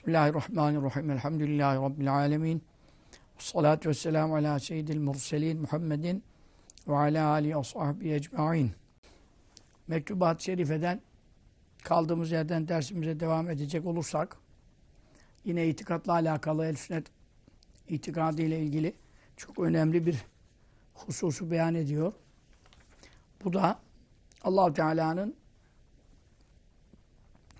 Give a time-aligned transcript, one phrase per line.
[0.00, 1.10] Bismillahirrahmanirrahim.
[1.10, 2.62] Elhamdülillahi Rabbil alemin.
[3.38, 6.24] Salatu vesselamu ala seyyidil murselin Muhammedin
[6.88, 8.72] ve ala alihi ve sahbihi ecma'in.
[9.88, 11.00] Mektubat-ı Şerife'den
[11.82, 14.36] kaldığımız yerden dersimize devam edecek olursak
[15.44, 17.06] yine itikatla alakalı el sünnet
[17.88, 18.94] itikadı ile ilgili
[19.36, 20.24] çok önemli bir
[20.94, 22.12] hususu beyan ediyor.
[23.44, 23.78] Bu da
[24.42, 25.36] allah Teala'nın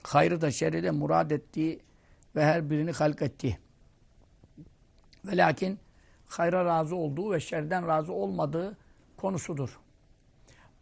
[0.02, 1.80] hayrı da şerri de murad ettiği
[2.36, 3.58] ve her birini halk ettiği.
[5.24, 5.78] Ve lakin
[6.26, 8.76] hayra razı olduğu ve şerden razı olmadığı
[9.16, 9.80] konusudur.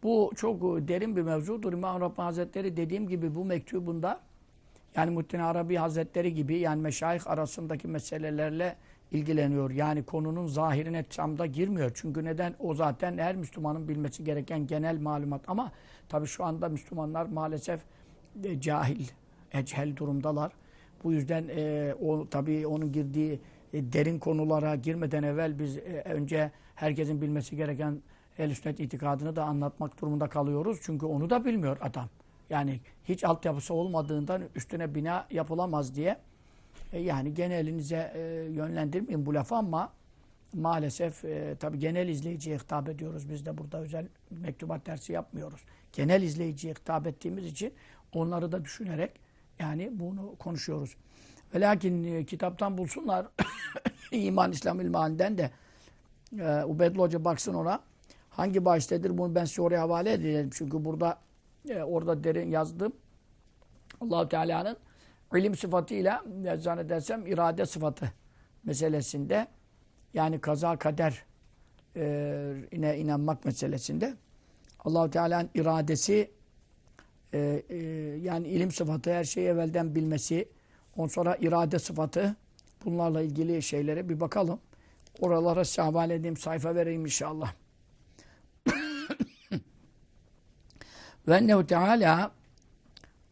[0.03, 1.73] Bu çok derin bir mevzudur.
[1.73, 4.21] İmam Rabbani Hazretleri dediğim gibi bu mektubunda
[4.95, 8.75] yani Muhittin Arabi Hazretleri gibi yani meşayih arasındaki meselelerle
[9.11, 9.71] ilgileniyor.
[9.71, 11.91] Yani konunun zahirine çamda girmiyor.
[11.93, 12.55] Çünkü neden?
[12.59, 15.41] O zaten her Müslümanın bilmesi gereken genel malumat.
[15.47, 15.71] Ama
[16.09, 17.81] tabii şu anda Müslümanlar maalesef
[18.43, 19.07] e, cahil,
[19.51, 20.51] echel durumdalar.
[21.03, 23.39] Bu yüzden e, o tabii onun girdiği
[23.73, 28.01] e, derin konulara girmeden evvel biz e, önce herkesin bilmesi gereken
[28.37, 30.79] el sünnet itikadını da anlatmak durumunda kalıyoruz.
[30.81, 32.09] Çünkü onu da bilmiyor adam.
[32.49, 36.17] Yani hiç altyapısı olmadığından üstüne bina yapılamaz diye
[36.93, 38.19] e, yani genelinize e,
[38.51, 39.93] yönlendirmeyin bu lafı ama
[40.53, 43.29] maalesef e, tabi genel izleyiciye hitap ediyoruz.
[43.29, 45.61] Biz de burada özel mektubat dersi yapmıyoruz.
[45.93, 47.73] Genel izleyiciye hitap ettiğimiz için
[48.13, 49.11] onları da düşünerek
[49.59, 50.95] yani bunu konuşuyoruz.
[51.55, 53.27] Ve lakin e, kitaptan bulsunlar
[54.11, 55.51] İman İslam İlmani'den de
[56.39, 57.79] e, Ubeydullah Hoca baksın ona.
[58.29, 60.49] Hangi baştedir bunu ben size oraya havale edeceğim.
[60.53, 61.19] Çünkü burada
[61.69, 62.93] e, orada derin yazdım.
[64.01, 64.77] Allahu Teala'nın
[65.35, 68.11] ilim sıfatıyla e, zannedersem irade sıfatı
[68.63, 69.47] meselesinde
[70.13, 71.25] yani kaza kader
[71.95, 74.13] e, ine inanmak meselesinde
[74.79, 76.31] Allahu Teala'nın iradesi
[77.33, 77.77] e, e,
[78.21, 80.49] yani ilim sıfatı her şeyi evvelden bilmesi
[80.97, 82.35] ondan sonra irade sıfatı
[82.85, 84.59] bunlarla ilgili şeylere bir bakalım.
[85.19, 87.53] Oralara size havale edeyim sayfa vereyim inşallah.
[91.27, 92.31] Ve ennehu Teala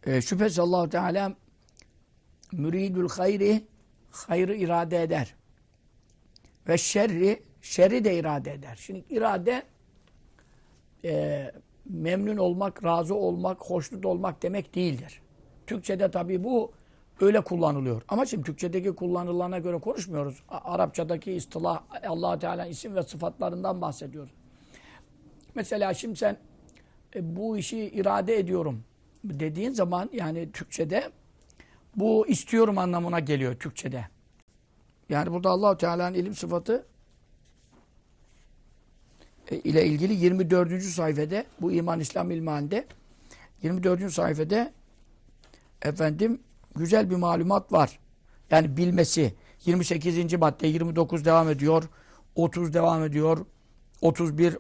[0.06, 1.36] e, şüphesiz allah Teala
[2.52, 3.64] müridül hayri
[4.12, 5.36] hayrı irade eder.
[6.68, 8.76] Ve şerri şerri de irade eder.
[8.82, 9.64] Şimdi irade
[11.04, 11.52] e,
[11.90, 15.22] memnun olmak, razı olmak, hoşnut olmak demek değildir.
[15.68, 16.72] Türkçe'de tabii bu
[17.22, 18.02] öyle kullanılıyor.
[18.08, 20.44] Ama şimdi Türkçedeki kullanılana göre konuşmuyoruz.
[20.50, 24.32] Arapçadaki istilah allah Teala isim ve sıfatlarından bahsediyoruz.
[25.56, 26.38] Mesela şimdi sen
[27.16, 28.84] e, bu işi irade ediyorum
[29.24, 31.12] dediğin zaman yani Türkçede
[31.96, 34.08] bu istiyorum anlamına geliyor Türkçede.
[35.10, 36.86] Yani burada allah Teala'nın ilim sıfatı
[39.52, 40.84] ile ilgili 24.
[40.84, 42.86] sayfede bu İman İslam İlman'de
[43.64, 44.14] 24.
[44.14, 44.74] sayfede
[45.82, 46.40] efendim
[46.76, 48.00] güzel bir malumat var.
[48.52, 49.34] Yani bilmesi.
[49.66, 50.34] 28.
[50.34, 51.84] madde 29 devam ediyor.
[52.36, 53.46] 30 devam ediyor.
[54.02, 54.58] 31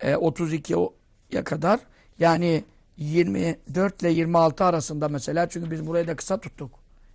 [0.00, 1.80] e, 32'ye kadar
[2.18, 2.64] yani
[2.96, 6.70] 24 ile 26 arasında mesela çünkü biz burayı da kısa tuttuk.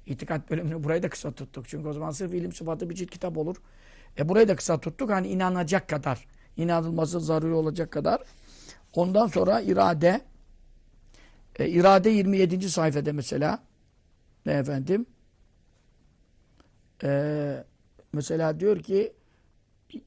[0.05, 1.67] İtikat bölümünü burayı da kısa tuttuk.
[1.67, 3.55] Çünkü o zaman sırf ilim sıfatı bir cilt kitap olur.
[4.17, 5.09] E burayı da kısa tuttuk.
[5.09, 6.27] Hani inanacak kadar,
[6.57, 8.21] inanılması zaruri olacak kadar.
[8.93, 10.21] Ondan sonra irade
[11.59, 12.69] e, irade 27.
[12.69, 13.59] sayfada mesela
[14.45, 15.05] ne efendim?
[17.03, 17.63] E,
[18.13, 19.13] mesela diyor ki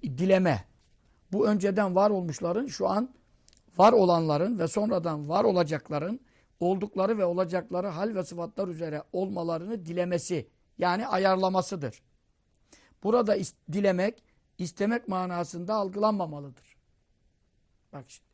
[0.04, 0.64] dileme.
[1.32, 3.14] Bu önceden var olmuşların şu an
[3.78, 6.20] var olanların ve sonradan var olacakların
[6.60, 10.48] oldukları ve olacakları hal ve sıfatlar üzere olmalarını dilemesi
[10.78, 12.02] yani ayarlamasıdır.
[13.02, 14.22] Burada is dilemek,
[14.58, 16.76] istemek manasında algılanmamalıdır.
[17.92, 18.32] Bak şimdi.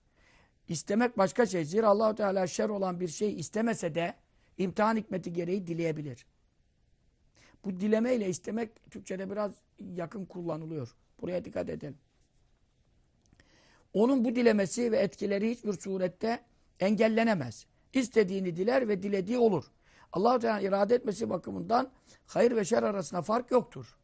[0.68, 1.64] İstemek başka şey.
[1.64, 4.14] Zira allah Teala şer olan bir şey istemese de
[4.58, 6.26] imtihan hikmeti gereği dileyebilir.
[7.64, 10.96] Bu dileme ile istemek Türkçe'de biraz yakın kullanılıyor.
[11.20, 11.98] Buraya dikkat edelim.
[13.92, 16.44] Onun bu dilemesi ve etkileri hiçbir surette
[16.80, 17.66] engellenemez.
[17.92, 19.64] İstediğini diler ve dilediği olur.
[20.12, 21.92] allah Teala irade etmesi bakımından
[22.26, 23.98] hayır ve şer arasında fark yoktur.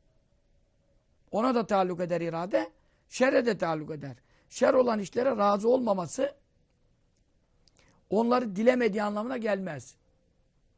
[1.35, 2.71] Ona da taalluk eder irade,
[3.09, 4.17] şerre de taalluk eder.
[4.49, 6.35] Şer olan işlere razı olmaması
[8.11, 9.97] onları dilemediği anlamına gelmez.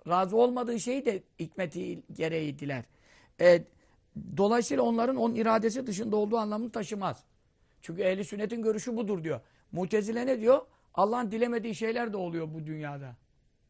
[0.08, 2.84] Razı olmadığı şeyi de hikmeti gereği diler.
[3.40, 3.64] E,
[4.36, 7.24] dolayısıyla onların onun iradesi dışında olduğu anlamını taşımaz.
[7.82, 9.40] Çünkü ehli sünnetin görüşü budur diyor.
[9.72, 10.66] Mutezile ne diyor?
[10.94, 13.16] Allah'ın dilemediği şeyler de oluyor bu dünyada.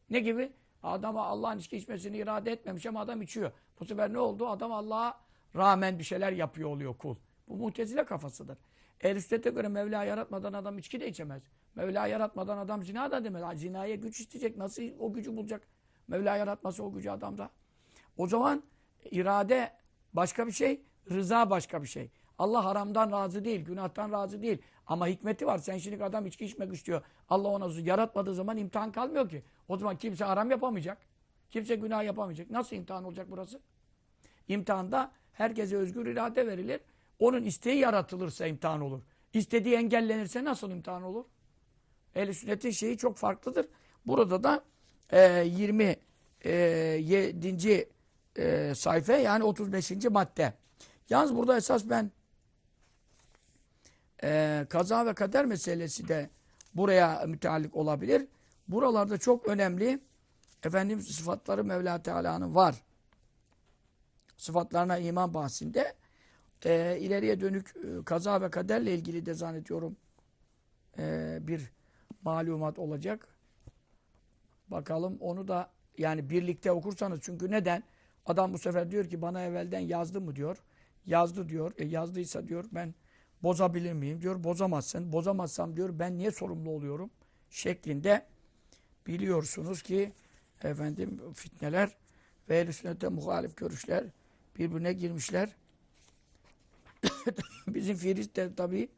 [0.09, 0.51] Ne gibi?
[0.83, 3.51] Adama Allah'ın içki içmesini irade etmemiş ama adam içiyor.
[3.79, 4.47] Bu sefer ne oldu?
[4.47, 5.26] Adam Allah'a
[5.57, 7.15] rağmen bir şeyler yapıyor oluyor kul.
[7.47, 8.57] Bu mutezile kafasıdır.
[9.01, 11.43] Ehl-i göre Mevla yaratmadan adam içki de içemez.
[11.75, 13.59] Mevla yaratmadan adam zina da demez.
[13.59, 14.57] Zinaya güç isteyecek.
[14.57, 15.67] Nasıl o gücü bulacak?
[16.07, 17.49] Mevla yaratması o gücü adamda.
[18.17, 18.63] O zaman
[19.11, 19.73] irade
[20.13, 20.81] başka bir şey,
[21.11, 22.11] rıza başka bir şey.
[22.37, 24.61] Allah haramdan razı değil, günahtan razı değil.
[24.87, 25.57] Ama hikmeti var.
[25.57, 27.01] Sen şimdi adam içki içmek istiyor.
[27.29, 29.43] Allah ona yaratmadığı zaman imtihan kalmıyor ki.
[29.67, 30.97] O zaman kimse haram yapamayacak.
[31.49, 32.49] Kimse günah yapamayacak.
[32.49, 33.61] Nasıl imtihan olacak burası?
[34.47, 36.81] İmtihanda herkese özgür irade verilir.
[37.19, 39.01] Onun isteği yaratılırsa imtihan olur.
[39.33, 41.25] İstediği engellenirse nasıl imtihan olur?
[42.15, 43.67] Ehl-i sünnetin şeyi çok farklıdır.
[44.05, 44.63] Burada da
[45.11, 47.87] e, 27.
[48.37, 49.91] E, sayfa yani 35.
[50.09, 50.53] madde.
[51.09, 52.11] Yalnız burada esas ben
[54.23, 56.29] e, kaza ve kader meselesi de
[56.75, 58.27] buraya müteallik olabilir.
[58.67, 59.99] Buralarda çok önemli
[60.63, 62.75] efendim sıfatları Mevla Teala'nın var.
[64.37, 65.93] Sıfatlarına iman bahsinde
[66.65, 69.97] e, ileriye dönük e, kaza ve kaderle ilgili de zannediyorum
[70.97, 71.71] e, bir
[72.21, 73.27] malumat olacak.
[74.67, 77.83] Bakalım onu da yani birlikte okursanız çünkü neden?
[78.25, 80.63] Adam bu sefer diyor ki bana evvelden yazdı mı diyor.
[81.05, 81.71] Yazdı diyor.
[81.77, 82.93] E yazdıysa diyor ben
[83.43, 84.43] bozabilir miyim diyor.
[84.43, 85.11] Bozamazsın.
[85.11, 87.09] Bozamazsam diyor ben niye sorumlu oluyorum?
[87.49, 88.25] Şeklinde
[89.07, 90.13] biliyorsunuz ki
[90.63, 91.97] efendim fitneler
[92.49, 94.03] ve ehl sünnete muhalif görüşler
[94.59, 95.55] birbirine girmişler.
[97.67, 98.89] Bizim Firis de tabii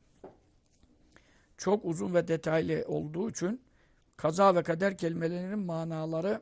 [1.57, 3.61] çok uzun ve detaylı olduğu için
[4.17, 6.41] kaza ve kader kelimelerinin manaları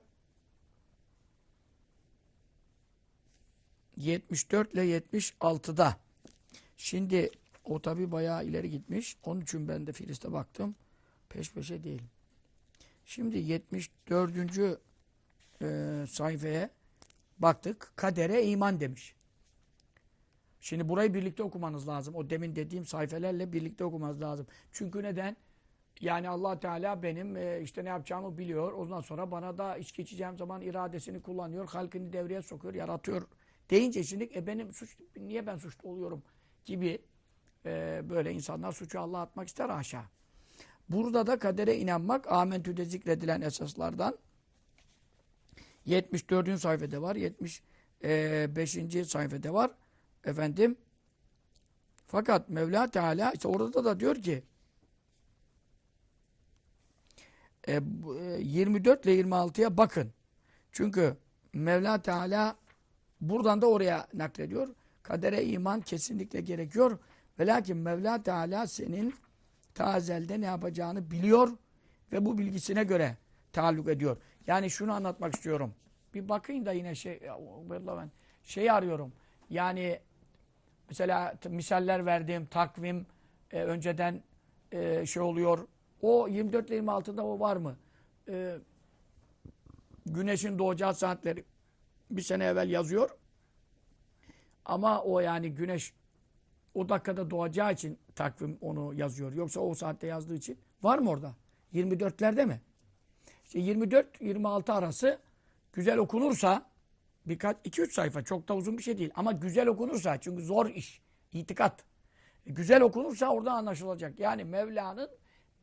[3.97, 5.97] 74 ile 76'da.
[6.77, 7.29] Şimdi
[7.63, 9.17] o tabi bayağı ileri gitmiş.
[9.23, 10.75] Onun için ben de Filis'te baktım.
[11.29, 12.01] Peş peşe değil.
[13.05, 14.79] Şimdi 74.
[15.61, 16.69] E, sayfaya
[17.39, 17.91] baktık.
[17.95, 19.15] Kadere iman demiş.
[20.59, 22.15] Şimdi burayı birlikte okumanız lazım.
[22.15, 24.47] O demin dediğim sayfelerle birlikte okumanız lazım.
[24.71, 25.37] Çünkü neden?
[26.01, 28.71] Yani allah Teala benim e, işte ne yapacağımı biliyor.
[28.71, 31.67] Ondan sonra bana da içki içeceğim zaman iradesini kullanıyor.
[31.67, 33.27] Halkını devreye sokuyor, yaratıyor.
[33.69, 36.23] Deyince şimdi e, benim suç, niye ben suçlu oluyorum
[36.65, 36.99] gibi
[37.65, 40.05] e, böyle insanlar suçu Allah'a atmak ister aşağı.
[40.89, 44.17] Burada da kadere inanmak amentüde zikredilen esaslardan
[45.87, 46.59] 74.
[46.59, 49.07] sayfada var, 75.
[49.07, 49.71] sayfada var.
[50.25, 50.75] Efendim
[52.07, 54.43] fakat Mevla Teala işte orada da diyor ki
[57.67, 57.81] e,
[58.39, 60.11] 24 ile 26'ya bakın.
[60.71, 61.17] Çünkü
[61.53, 62.55] Mevla Teala
[63.21, 64.67] buradan da oraya naklediyor.
[65.03, 66.99] Kadere iman kesinlikle gerekiyor.
[67.39, 69.15] Ve lakin Mevla Teala senin
[69.73, 71.49] tazelde ne yapacağını biliyor
[72.11, 73.17] ve bu bilgisine göre
[73.57, 74.17] taalluk ediyor.
[74.47, 75.73] Yani şunu anlatmak istiyorum.
[76.13, 77.21] Bir bakayım da yine şey
[77.87, 78.11] ben
[78.43, 79.13] şey arıyorum.
[79.49, 79.99] Yani
[80.89, 83.05] mesela misaller verdiğim takvim
[83.51, 84.23] e, önceden
[84.71, 85.67] e, şey oluyor.
[86.01, 87.77] O 24 ile 26'da o var mı?
[88.29, 88.57] E,
[90.05, 91.43] güneşin doğacağı saatleri
[92.11, 93.09] bir sene evvel yazıyor.
[94.65, 95.93] Ama o yani güneş
[96.73, 99.33] o dakikada doğacağı için takvim onu yazıyor.
[99.33, 101.35] Yoksa o saatte yazdığı için var mı orada?
[101.73, 102.61] 24'lerde mi?
[103.47, 105.19] İşte 24-26 arası
[105.73, 106.65] güzel okunursa
[107.25, 109.11] birkaç, iki üç sayfa çok da uzun bir şey değil.
[109.15, 111.01] Ama güzel okunursa çünkü zor iş,
[111.33, 111.85] itikat.
[112.45, 114.19] E, güzel okunursa orada anlaşılacak.
[114.19, 115.09] Yani Mevla'nın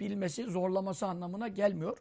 [0.01, 1.99] bilmesi, zorlaması anlamına gelmiyor.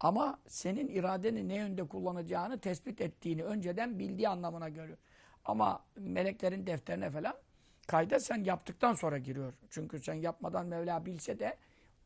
[0.00, 4.98] Ama senin iradeni ne yönde kullanacağını tespit ettiğini önceden bildiği anlamına geliyor.
[5.44, 7.34] Ama meleklerin defterine falan
[7.86, 9.52] kayda sen yaptıktan sonra giriyor.
[9.70, 11.56] Çünkü sen yapmadan Mevla bilse de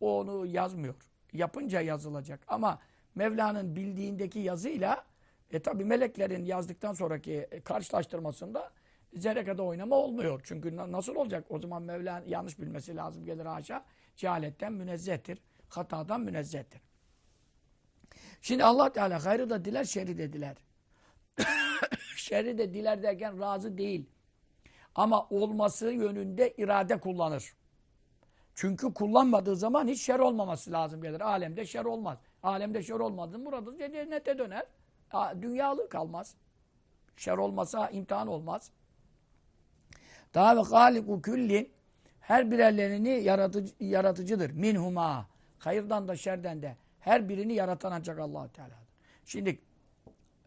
[0.00, 0.94] o onu yazmıyor.
[1.32, 2.40] Yapınca yazılacak.
[2.48, 2.78] Ama
[3.14, 5.04] Mevla'nın bildiğindeki yazıyla
[5.50, 8.70] e tabi meleklerin yazdıktan sonraki karşılaştırmasında
[9.14, 10.40] zerre kadar oynama olmuyor.
[10.44, 11.44] Çünkü nasıl olacak?
[11.48, 13.84] O zaman Mevla yanlış bilmesi lazım gelir haşa.
[14.16, 15.38] Cehaletten münezzehtir.
[15.68, 16.80] Hatadan münezzehtir.
[18.42, 20.56] Şimdi Allah Teala hayrı da diler, şerri de diler.
[22.16, 24.06] şerri de diler derken razı değil.
[24.94, 27.54] Ama olması yönünde irade kullanır.
[28.54, 31.20] Çünkü kullanmadığı zaman hiç şer olmaması lazım gelir.
[31.20, 32.18] Alemde şer olmaz.
[32.42, 34.66] Alemde şer olmadı mı burada cennete döner.
[35.42, 36.34] Dünyalı kalmaz.
[37.16, 38.70] Şer olmasa imtihan olmaz.
[40.34, 41.72] Daha ve haliku küllin
[42.20, 44.50] her birerlerini yaratıcı, yaratıcıdır.
[44.50, 45.26] Minhuma.
[45.58, 46.76] Hayırdan da şerden de.
[47.00, 48.76] Her birini yaratan ancak allah Teala'dır.
[49.24, 49.58] Şimdi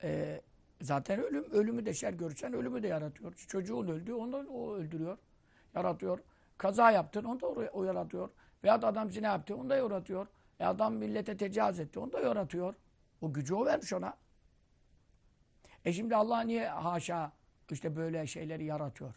[0.03, 0.41] e,
[0.81, 3.33] zaten ölüm, ölümü de şer görürsen ölümü de yaratıyor.
[3.47, 5.17] Çocuğun öldü, onu da o öldürüyor.
[5.75, 6.19] Yaratıyor.
[6.57, 8.29] Kaza yaptın, onu da o yaratıyor.
[8.63, 10.27] Veyahut adam zina yaptı, onu da yaratıyor.
[10.63, 12.75] E adam millete tecavüz etti, onu da yaratıyor.
[13.21, 14.17] O gücü o vermiş ona.
[15.85, 17.31] E şimdi Allah niye haşa
[17.71, 19.15] işte böyle şeyleri yaratıyor?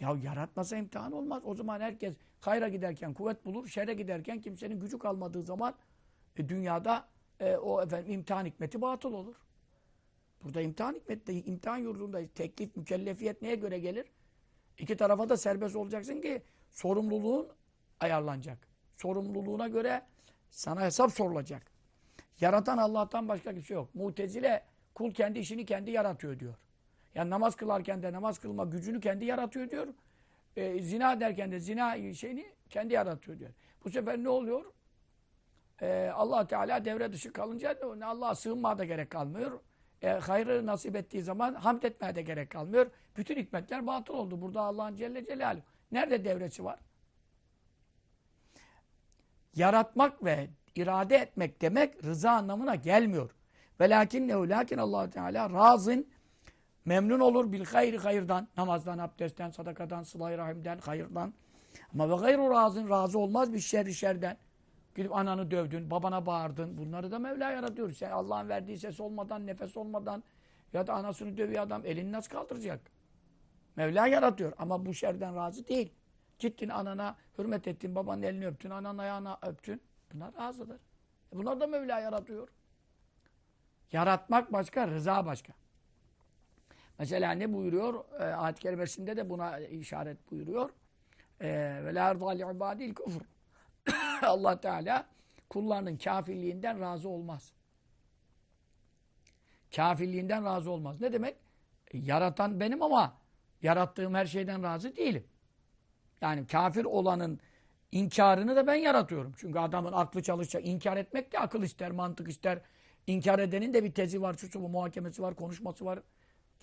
[0.00, 1.42] Ya yaratmasa imtihan olmaz.
[1.44, 5.74] O zaman herkes hayra giderken kuvvet bulur, şere giderken kimsenin gücü kalmadığı zaman
[6.36, 7.08] e, dünyada
[7.40, 9.36] e, o efendim imtihan hikmeti batıl olur.
[10.44, 12.30] Burada imtihan hikmette, imtihan yurdundayız.
[12.34, 14.06] Teklif, mükellefiyet neye göre gelir?
[14.78, 17.48] İki tarafa da serbest olacaksın ki sorumluluğun
[18.00, 18.68] ayarlanacak.
[18.96, 20.11] Sorumluluğuna göre
[20.52, 21.62] sana hesap sorulacak.
[22.40, 23.94] Yaratan Allah'tan başka kimse yok.
[23.94, 26.54] Mutezile kul kendi işini kendi yaratıyor diyor.
[27.14, 29.86] Yani namaz kılarken de namaz kılma gücünü kendi yaratıyor diyor.
[30.56, 33.50] E, zina derken de zina şeyini kendi yaratıyor diyor.
[33.84, 34.64] Bu sefer ne oluyor?
[35.82, 39.60] E, allah Teala devre dışı kalınca Allah'a sığınmaya da gerek kalmıyor.
[40.02, 42.90] E, hayrı nasip ettiği zaman hamd etmeye de gerek kalmıyor.
[43.16, 44.40] Bütün hikmetler batıl oldu.
[44.40, 45.62] Burada Allah'ın Celle Celaluhu.
[45.92, 46.78] Nerede devresi var?
[49.54, 53.30] Yaratmak ve irade etmek demek rıza anlamına gelmiyor.
[53.80, 56.06] Velakin ne lakin Allah Teala razın
[56.84, 61.34] memnun olur bil hayri hayırdan, namazdan, abdestten, sadakadan, sıla rahimden, hayırdan.
[61.94, 64.36] Ama ve gayru razın razı olmaz bir şerri şerden.
[64.96, 66.78] Gidip ananı dövdün, babana bağırdın.
[66.78, 67.90] Bunları da Mevla yaratıyor.
[67.90, 70.22] Sen Allah'ın verdiği ses olmadan, nefes olmadan
[70.72, 72.80] ya da anasını dövüyor adam elini nasıl kaldıracak?
[73.76, 75.92] Mevla yaratıyor ama bu şerden razı değil.
[76.42, 79.82] Gittin anana hürmet ettin, babanın elini öptün, ananın ayağını öptün.
[80.14, 80.80] Bunlar razıdır.
[81.32, 82.48] E bunlar da Mevla yaratıyor.
[83.92, 85.52] Yaratmak başka, rıza başka.
[86.98, 88.04] Mesela ne buyuruyor?
[88.20, 90.70] E, Ayet-i Kerimesinde de buna işaret buyuruyor.
[91.40, 91.48] E,
[91.84, 93.22] Ve la erda ibadil kufr.
[94.26, 95.06] Allah Teala
[95.48, 97.52] kullarının kafirliğinden razı olmaz.
[99.76, 101.00] Kafirliğinden razı olmaz.
[101.00, 101.36] Ne demek?
[101.90, 103.18] E, yaratan benim ama
[103.62, 105.24] yarattığım her şeyden razı değilim.
[106.22, 107.40] Yani kafir olanın
[107.92, 109.34] inkarını da ben yaratıyorum.
[109.36, 110.66] Çünkü adamın aklı çalışacak.
[110.66, 112.60] İnkar etmek de akıl ister, mantık ister.
[113.06, 115.98] İnkar edenin de bir tezi var, şusu bu, muhakemesi var, konuşması var.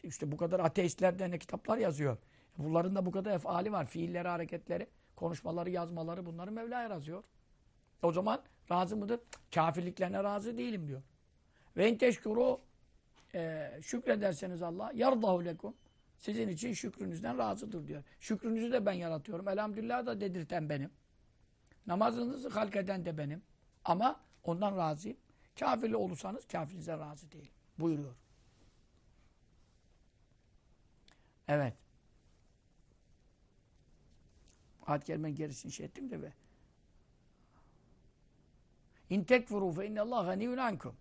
[0.04, 2.18] İşte bu kadar ateistler de ne kitaplar yazıyor.
[2.58, 3.86] Bunların da bu kadar efali var.
[3.86, 7.24] Fiilleri, hareketleri, konuşmaları, yazmaları bunları Mevla'ya yazıyor.
[8.04, 9.20] O zaman razı mıdır?
[9.56, 11.02] Kafirliklerine razı değilim diyor.
[11.78, 12.60] Ve in teşkuru
[13.36, 15.74] e, şükrederseniz Allah yardahu lekum
[16.20, 18.04] sizin için şükrünüzden razıdır diyor.
[18.20, 19.48] Şükrünüzü de ben yaratıyorum.
[19.48, 20.92] Elhamdülillah da dedirten benim.
[21.88, 23.42] Namazınızı halk eden de benim.
[23.86, 25.18] Ama ondan razıyım.
[25.60, 27.52] Kafirli olursanız kafirinize razı değil.
[27.78, 28.16] Buyuruyor.
[31.48, 31.74] Evet.
[34.86, 36.34] Ayet-i Kerime'nin gerisini şey ettim de be.
[39.10, 40.96] İn tekfuru fe innallâhe ganiyyun ankum.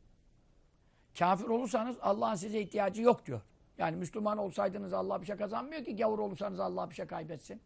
[1.18, 3.40] Kafir olursanız Allah'ın size ihtiyacı yok diyor.
[3.78, 7.60] Yani Müslüman olsaydınız Allah bir şey kazanmıyor ki gavur olursanız Allah bir şey kaybetsin.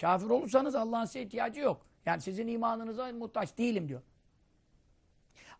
[0.00, 1.86] Kafir olursanız Allah'ın size ihtiyacı yok.
[2.06, 4.02] Yani sizin imanınıza muhtaç değilim diyor.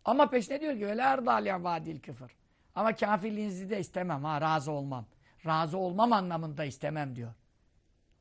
[0.04, 2.36] Ama peşine diyor ki öyle erdâli vadil küfür.
[2.74, 5.06] Ama kafirliğinizi de istemem ha razı olmam.
[5.46, 7.34] Razı olmam anlamında istemem diyor.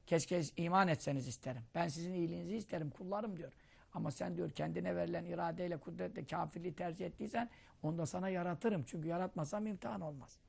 [0.08, 1.62] Keşke iman etseniz isterim.
[1.76, 3.52] Ben sizin iyiliğinizi isterim kullarım diyor.
[3.94, 7.50] Ama sen diyor kendine verilen iradeyle, kudretle kafirliği tercih ettiysen
[7.84, 8.84] onu da sana yaratırım.
[8.84, 10.40] Çünkü yaratmasam imtihan olmaz.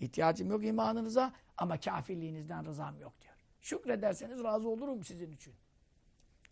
[0.00, 3.34] İhtiyacım yok imanınıza ama kafirliğinizden rızam yok diyor.
[3.60, 5.54] Şükrederseniz razı olurum sizin için.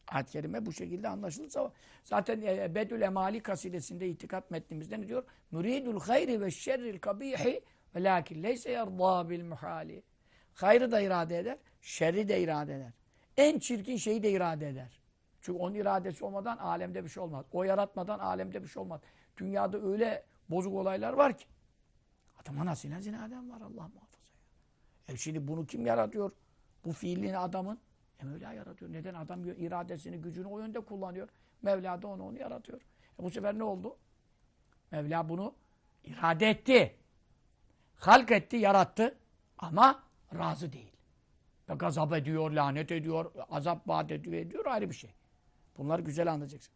[0.09, 1.73] Ayet-i Kerime bu şekilde anlaşılırsa
[2.05, 5.25] zaten e, Bedül Emali kasidesinde itikat metnimizde ne diyor?
[5.51, 7.61] Müridul hayri ve şerril kabihi
[7.95, 10.03] ve lakin leyse yardâ bil muhali.
[10.55, 12.93] Hayrı da irade eder, şerri de irade eder.
[13.37, 15.01] En çirkin şeyi de irade eder.
[15.41, 17.47] Çünkü onun iradesi olmadan alemde bir şey olmaz.
[17.53, 19.01] O yaratmadan alemde bir şey olmaz.
[19.37, 21.45] Dünyada öyle bozuk olaylar var ki.
[22.45, 24.19] Adam anasıyla zinaden var Allah muhafaza.
[25.09, 25.15] Ya.
[25.15, 26.33] E şimdi bunu kim yaratıyor?
[26.85, 27.79] Bu fiilini adamın.
[28.21, 28.93] E Mevla yaratıyor.
[28.93, 29.15] Neden?
[29.15, 31.29] Adam iradesini, gücünü o yönde kullanıyor.
[31.63, 32.81] Mevla da onu onu yaratıyor.
[33.21, 33.97] E bu sefer ne oldu?
[34.91, 35.55] Mevla bunu
[36.05, 36.97] irade etti.
[37.97, 39.19] Halk etti, yarattı.
[39.59, 40.03] Ama
[40.35, 40.93] razı değil.
[41.69, 45.11] Ve gazap ediyor, lanet ediyor, azap vaat ediyor, ediyor ayrı bir şey.
[45.79, 46.75] Bunları güzel anlayacaksın.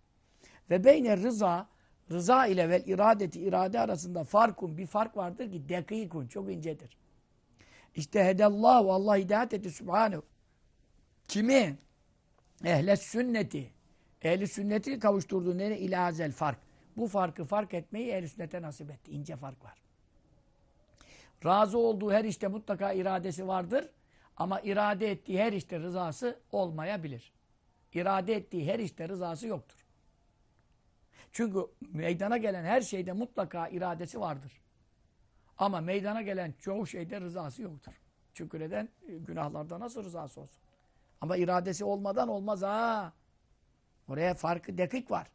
[0.71, 1.69] Ve beyne rıza,
[2.11, 6.97] rıza ile vel iradeti, irade arasında farkun, bir fark vardır ki dekikun, çok incedir.
[7.95, 10.23] İşte hedallahu, Allah hidayet etti subhanehu.
[11.29, 11.79] Kimi?
[12.65, 13.71] Ehle sünneti.
[14.23, 16.59] Ehli sünneti kavuşturduğu nere ilazel fark.
[16.97, 19.11] Bu farkı fark etmeyi ehli sünnete nasip etti.
[19.11, 19.75] İnce fark var.
[21.45, 23.89] Razı olduğu her işte mutlaka iradesi vardır.
[24.37, 27.33] Ama irade ettiği her işte rızası olmayabilir.
[27.95, 29.78] İrade ettiği her işte rızası yoktur.
[31.39, 34.53] Çünkü meydana gelen her şeyde mutlaka iradesi vardır.
[35.59, 37.93] Ama meydana gelen çoğu şeyde rızası yoktur.
[38.35, 38.89] Çünkü neden?
[39.09, 40.63] Günahlarda nasıl rızası olsun?
[41.21, 43.13] Ama iradesi olmadan olmaz ha.
[44.09, 45.31] Oraya farkı dekik var.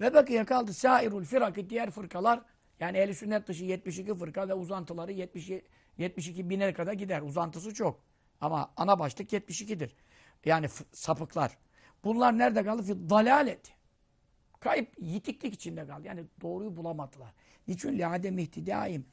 [0.00, 2.40] Ve bakıya kaldı sairul firakı diğer fırkalar
[2.80, 5.50] yani ehli sünnet dışı 72 fırka ve uzantıları 70,
[5.98, 7.22] 72 bine kadar gider.
[7.22, 8.00] Uzantısı çok.
[8.40, 9.96] Ama ana başlık 72'dir.
[10.44, 11.58] Yani sapıklar.
[12.04, 12.82] Bunlar nerede kaldı?
[12.82, 13.79] Fi dalaleti.
[14.60, 16.06] Kayıp yitiklik içinde kaldı.
[16.06, 17.34] Yani doğruyu bulamadılar.
[17.68, 19.06] Niçin li adem ihtidaim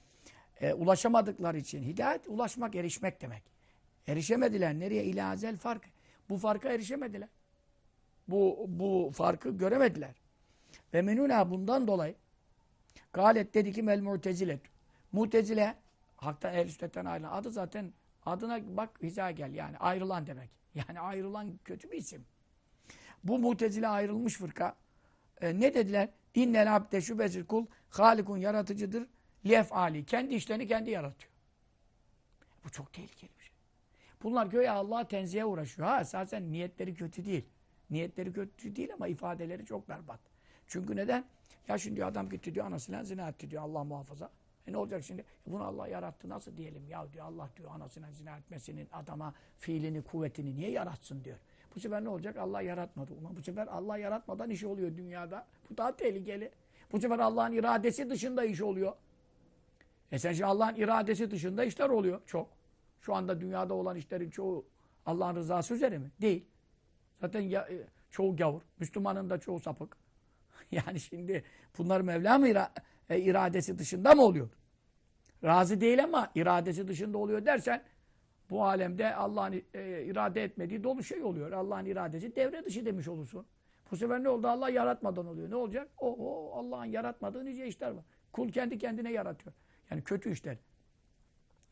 [0.61, 3.43] e, ulaşamadıkları için hidayet ulaşmak, erişmek demek.
[4.07, 4.73] Erişemediler.
[4.73, 5.03] Nereye?
[5.03, 5.83] İlazel fark.
[6.29, 7.29] Bu farka erişemediler.
[8.27, 10.15] Bu, bu farkı göremediler.
[10.93, 12.15] Ve menuna bundan dolayı
[13.13, 14.61] galet dedi ki mel mutezilet.
[15.11, 15.75] Mutezile
[16.17, 17.31] hakta ehl sünnetten ayrılan.
[17.31, 17.93] Adı zaten
[18.25, 20.49] adına bak hiza gel yani ayrılan demek.
[20.75, 22.25] Yani ayrılan kötü bir isim.
[23.23, 24.75] Bu mutezile ayrılmış fırka.
[25.41, 26.09] E, ne dediler?
[26.35, 29.07] İnnel abde şüphesiz kul halikun yaratıcıdır.
[29.49, 30.05] Lef ali.
[30.05, 31.31] Kendi işlerini kendi yaratıyor.
[32.63, 33.53] Bu çok tehlikeli bir şey.
[34.23, 35.87] Bunlar göğe Allah'a tenzihe uğraşıyor.
[35.87, 37.45] Ha esasen niyetleri kötü değil.
[37.89, 40.19] Niyetleri kötü değil ama ifadeleri çok berbat.
[40.67, 41.25] Çünkü neden?
[41.67, 44.29] Ya şimdi adam gitti diyor anasıyla zina etti diyor Allah muhafaza.
[44.67, 45.21] E ne olacak şimdi?
[45.21, 46.87] E bunu Allah yarattı nasıl diyelim?
[46.87, 51.37] Ya diyor Allah diyor anasıyla zina etmesinin adama fiilini, kuvvetini niye yaratsın diyor.
[51.77, 52.37] Bu sefer ne olacak?
[52.37, 53.13] Allah yaratmadı.
[53.13, 55.45] Ulan bu sefer Allah yaratmadan iş oluyor dünyada.
[55.69, 56.51] Bu daha tehlikeli.
[56.91, 58.93] Bu sefer Allah'ın iradesi dışında iş oluyor.
[60.11, 62.49] E sen şimdi Allah'ın iradesi dışında işler oluyor çok.
[63.01, 64.65] Şu anda dünyada olan işlerin çoğu
[65.05, 66.11] Allah'ın rızası üzere mi?
[66.21, 66.45] Değil.
[67.21, 68.61] Zaten ya, e, çoğu gavur.
[68.79, 69.97] Müslümanın da çoğu sapık.
[70.71, 71.43] yani şimdi
[71.77, 72.71] bunlar Mevla mı ira
[73.09, 74.49] e, iradesi dışında mı oluyor?
[75.43, 77.83] Razı değil ama iradesi dışında oluyor dersen
[78.49, 81.51] bu alemde Allah'ın e, irade etmediği dolu şey oluyor.
[81.51, 83.45] Allah'ın iradesi devre dışı demiş olursun.
[83.91, 84.47] Bu sefer ne oldu?
[84.47, 85.49] Allah yaratmadan oluyor.
[85.49, 85.89] Ne olacak?
[85.97, 88.03] O, o Allah'ın yaratmadığı nice işler var.
[88.31, 89.55] Kul kendi kendine yaratıyor.
[89.91, 90.57] Yani kötü işler.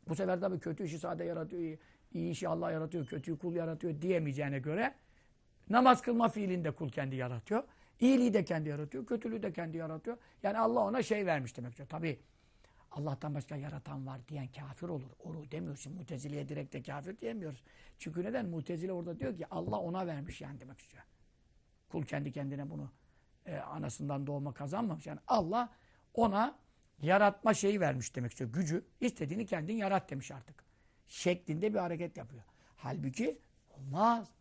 [0.07, 1.77] Bu sefer tabii kötü işi sade yaratıyor,
[2.13, 4.93] iyi, işi Allah yaratıyor, kötüyü kul yaratıyor diyemeyeceğine göre
[5.69, 7.63] namaz kılma fiilinde kul kendi yaratıyor.
[7.99, 10.17] İyiliği de kendi yaratıyor, kötülüğü de kendi yaratıyor.
[10.43, 11.89] Yani Allah ona şey vermiş demek.
[11.89, 12.19] Tabii
[12.95, 15.09] Allah'tan başka yaratan var diyen kafir olur.
[15.23, 15.93] Onu demiyorsun.
[15.93, 17.63] Mutezile'ye direkt de kafir diyemiyoruz.
[17.97, 18.45] Çünkü neden?
[18.45, 21.03] Mutezile orada diyor ki Allah ona vermiş yani demek istiyor.
[21.89, 22.91] Kul kendi kendine bunu
[23.45, 25.07] e, anasından doğma kazanmamış.
[25.07, 25.73] Yani Allah
[26.13, 26.59] ona
[27.01, 28.53] yaratma şeyi vermiş demek istiyor.
[28.53, 28.85] Gücü.
[29.01, 30.63] istediğini kendin yarat demiş artık.
[31.07, 32.43] Şeklinde bir hareket yapıyor.
[32.77, 34.31] Halbuki olmaz.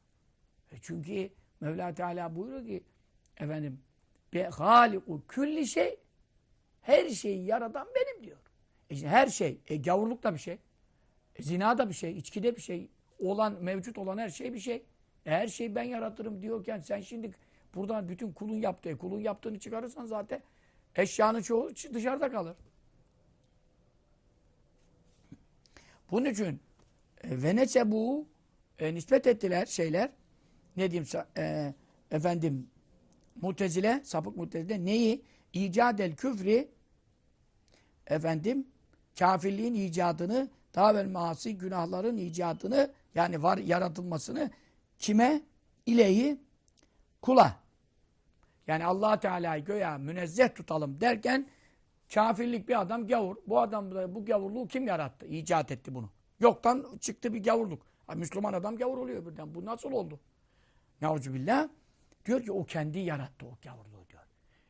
[0.72, 2.84] E çünkü Mevla Teala buyuruyor ki
[3.36, 3.82] efendim
[4.34, 6.00] be haliku külli şey
[6.80, 8.43] her şeyi yaratan benim diyor.
[8.94, 10.58] E işte her şey, e, gavurluk da bir şey.
[11.36, 12.88] E, zina da bir şey, içki de bir şey.
[13.18, 14.76] Olan, mevcut olan her şey bir şey.
[15.26, 17.34] E, her şeyi ben yaratırım diyorken sen şimdi
[17.74, 20.42] buradan bütün kulun yaptığı, kulun yaptığını çıkarırsan zaten
[20.96, 22.56] eşyanın çoğu dışarıda kalır.
[26.10, 26.60] Bunun için
[27.24, 28.26] e, Venese bu
[28.78, 30.10] e, nispet ettiler şeyler.
[30.76, 31.74] Ne diyeyim e,
[32.10, 32.68] efendim
[33.40, 35.22] mutezile, sapık mutezile neyi?
[35.52, 36.68] İcadel küfri
[38.06, 38.66] efendim
[39.18, 44.50] kafirliğin icadını davel maasi günahların icadını yani var yaratılmasını
[44.98, 45.42] kime?
[45.86, 46.40] İleyi
[47.22, 47.56] kula.
[48.66, 51.46] Yani allah Teala'yı göya münezzeh tutalım derken
[52.14, 53.36] kafirlik bir adam gavur.
[53.46, 55.26] Bu adam bu gavurluğu kim yarattı?
[55.26, 56.10] İcat etti bunu.
[56.40, 57.82] Yoktan çıktı bir gavurluk.
[58.14, 59.54] Müslüman adam gavur oluyor birden.
[59.54, 60.20] Bu nasıl oldu?
[61.00, 61.68] Nauzubillah.
[62.26, 64.03] Diyor ki o kendi yarattı o gavurluğu.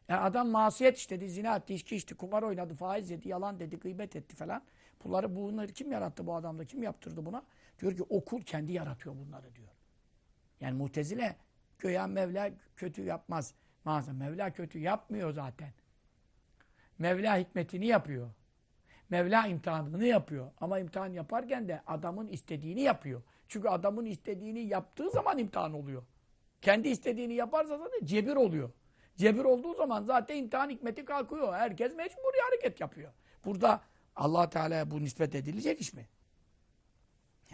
[0.08, 4.16] Yani adam masiyet işledi, zina etti, içki içti, kumar oynadı, faiz yedi, yalan dedi, gıybet
[4.16, 4.62] etti falan.
[5.04, 6.64] Bunları, bunları kim yarattı bu adamda?
[6.64, 7.42] Kim yaptırdı buna?
[7.80, 9.68] Diyor ki okul kendi yaratıyor bunları diyor.
[10.60, 11.36] Yani mutezile
[11.78, 13.54] göya Mevla kötü yapmaz.
[13.84, 15.72] Mağaza Mevla kötü yapmıyor zaten.
[16.98, 18.30] Mevla hikmetini yapıyor.
[19.10, 20.50] Mevla imtihanını yapıyor.
[20.60, 23.22] Ama imtihan yaparken de adamın istediğini yapıyor.
[23.48, 26.02] Çünkü adamın istediğini yaptığı zaman imtihan oluyor.
[26.62, 28.70] Kendi istediğini yaparsa zaten cebir oluyor.
[29.16, 31.54] Cebir olduğu zaman zaten imtihan hikmeti kalkıyor.
[31.54, 33.12] Herkes mecburi hareket yapıyor.
[33.44, 33.80] Burada
[34.16, 36.06] allah Teala'ya bu nispet edilecek iş mi?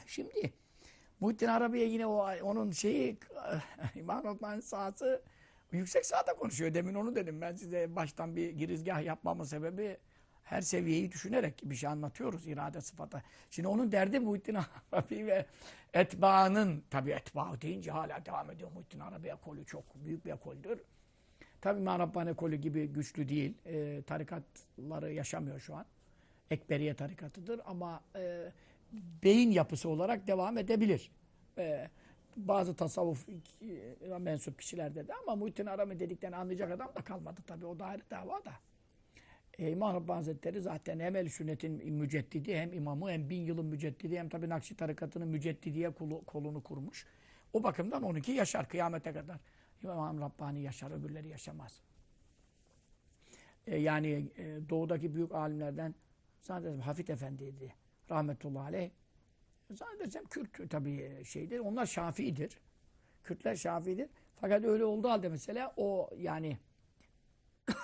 [0.07, 0.53] Şimdi
[1.21, 3.19] Muhittin Arabi'ye yine o onun şeyi
[3.95, 5.23] İmam Rabbani sahası
[5.73, 6.75] yüksek sahada konuşuyor.
[6.75, 7.41] Demin onu dedim.
[7.41, 9.97] Ben size baştan bir girizgah yapmamın sebebi
[10.45, 13.23] her seviyeyi düşünerek bir şey anlatıyoruz irade sıfata.
[13.51, 14.57] Şimdi onun derdi Muhittin
[14.93, 15.47] Arabi ve
[15.95, 18.71] etbaanın tabi etba deyince hala devam ediyor.
[18.73, 20.81] Muhittin Arabi ekolü çok büyük bir ekoldür.
[21.61, 23.55] Tabi İmam Rabbani ekolü gibi güçlü değil.
[23.67, 25.85] E, tarikatları yaşamıyor şu an.
[26.51, 28.53] Ekberiye tarikatıdır ama e,
[29.25, 31.11] beyin yapısı olarak devam edebilir.
[31.59, 31.89] E,
[32.37, 37.67] bazı tasavvuf e, mensup kişilerde de ama Muhittin Arabi dediklerini anlayacak adam da kalmadı tabi.
[37.67, 38.53] O da ayrı dava da.
[39.59, 44.19] E, İmam Rabbani Hazretleri zaten hem el sünnetin müceddidi hem imamı hem bin yılın müceddidi
[44.19, 47.07] hem tabi Nakşi tarikatının müceddidiye kolu, kolunu kurmuş.
[47.53, 49.37] O bakımdan 12 yaşar kıyamete kadar.
[49.83, 51.83] İmam Rabbani yaşar, öbürleri yaşamaz.
[53.67, 55.95] E, yani e, doğudaki büyük alimlerden
[56.41, 57.75] zannedersem Hafit Efendi'ydi.
[58.11, 58.91] Rahmetullahi aleyh.
[59.71, 61.59] Zannedersem Kürt tabii şeydir.
[61.59, 62.59] Onlar Şafii'dir.
[63.25, 64.11] Kürtler Şafii'dir.
[64.41, 66.59] Fakat öyle olduğu halde mesela o yani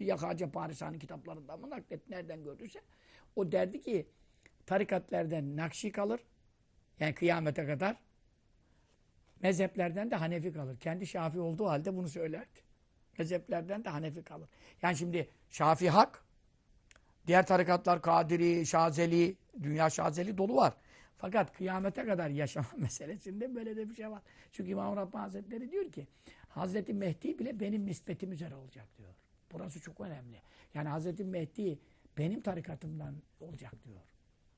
[0.00, 2.80] Yakaca Parisani kitaplarında mı naklet nereden gördüyse
[3.36, 4.06] O derdi ki
[4.66, 6.20] tarikatlerden Nakşi kalır.
[7.00, 7.96] Yani kıyamete kadar.
[9.42, 10.76] Mezheplerden de Hanefi kalır.
[10.80, 12.60] Kendi Şafi olduğu halde bunu söylerdi.
[13.18, 14.48] Mezheplerden de Hanefi kalır.
[14.82, 16.24] Yani şimdi Şafi hak.
[17.26, 20.74] Diğer tarikatlar Kadiri, Şazeli, dünya Şazeli dolu var.
[21.18, 24.22] Fakat kıyamete kadar yaşama meselesinde böyle de bir şey var.
[24.52, 26.06] Çünkü İmam Rabbani Hazretleri diyor ki
[26.48, 29.10] Hazreti Mehdi bile benim nispetim üzere olacak diyor.
[29.52, 30.42] Burası çok önemli.
[30.74, 31.78] Yani Hazreti Mehdi
[32.18, 34.00] benim tarikatımdan olacak diyor.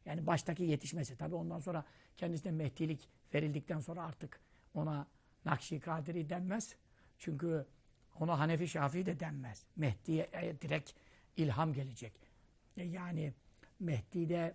[0.04, 1.16] Yani baştaki yetişmesi.
[1.16, 1.84] Tabi ondan sonra
[2.16, 4.40] kendisine Mehdilik verildikten sonra artık
[4.74, 5.06] ona
[5.44, 6.76] Nakşi Kadiri denmez.
[7.18, 7.66] Çünkü
[8.20, 9.66] ona Hanefi Şafii de denmez.
[9.76, 10.92] Mehdi'ye e, direkt
[11.36, 12.12] ilham gelecek.
[12.76, 13.34] E, Yani
[13.80, 14.54] Mehdi'de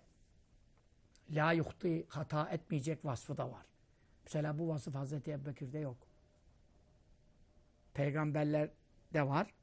[1.30, 3.66] la yuhti hata etmeyecek vasfı da var.
[4.24, 5.96] Mesela bu vasıf Hazreti Ebubekir'de yok.
[7.94, 9.54] Peygamberlerde var.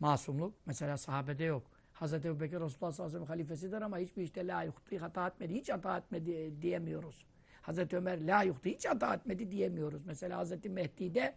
[0.00, 0.54] Masumluk.
[0.66, 1.70] Mesela sahabede yok.
[1.92, 5.54] Hazreti Ebubekir Resulullah sallallahu aleyhi ve sellem halifesidir ama hiçbir işte la yuhti hata etmedi.
[5.54, 7.24] Hiç hata etmedi diyemiyoruz.
[7.68, 10.06] Hazreti Ömer la yuhti hiç hata etmedi diyemiyoruz.
[10.06, 11.34] Mesela Hazreti Mehdi'de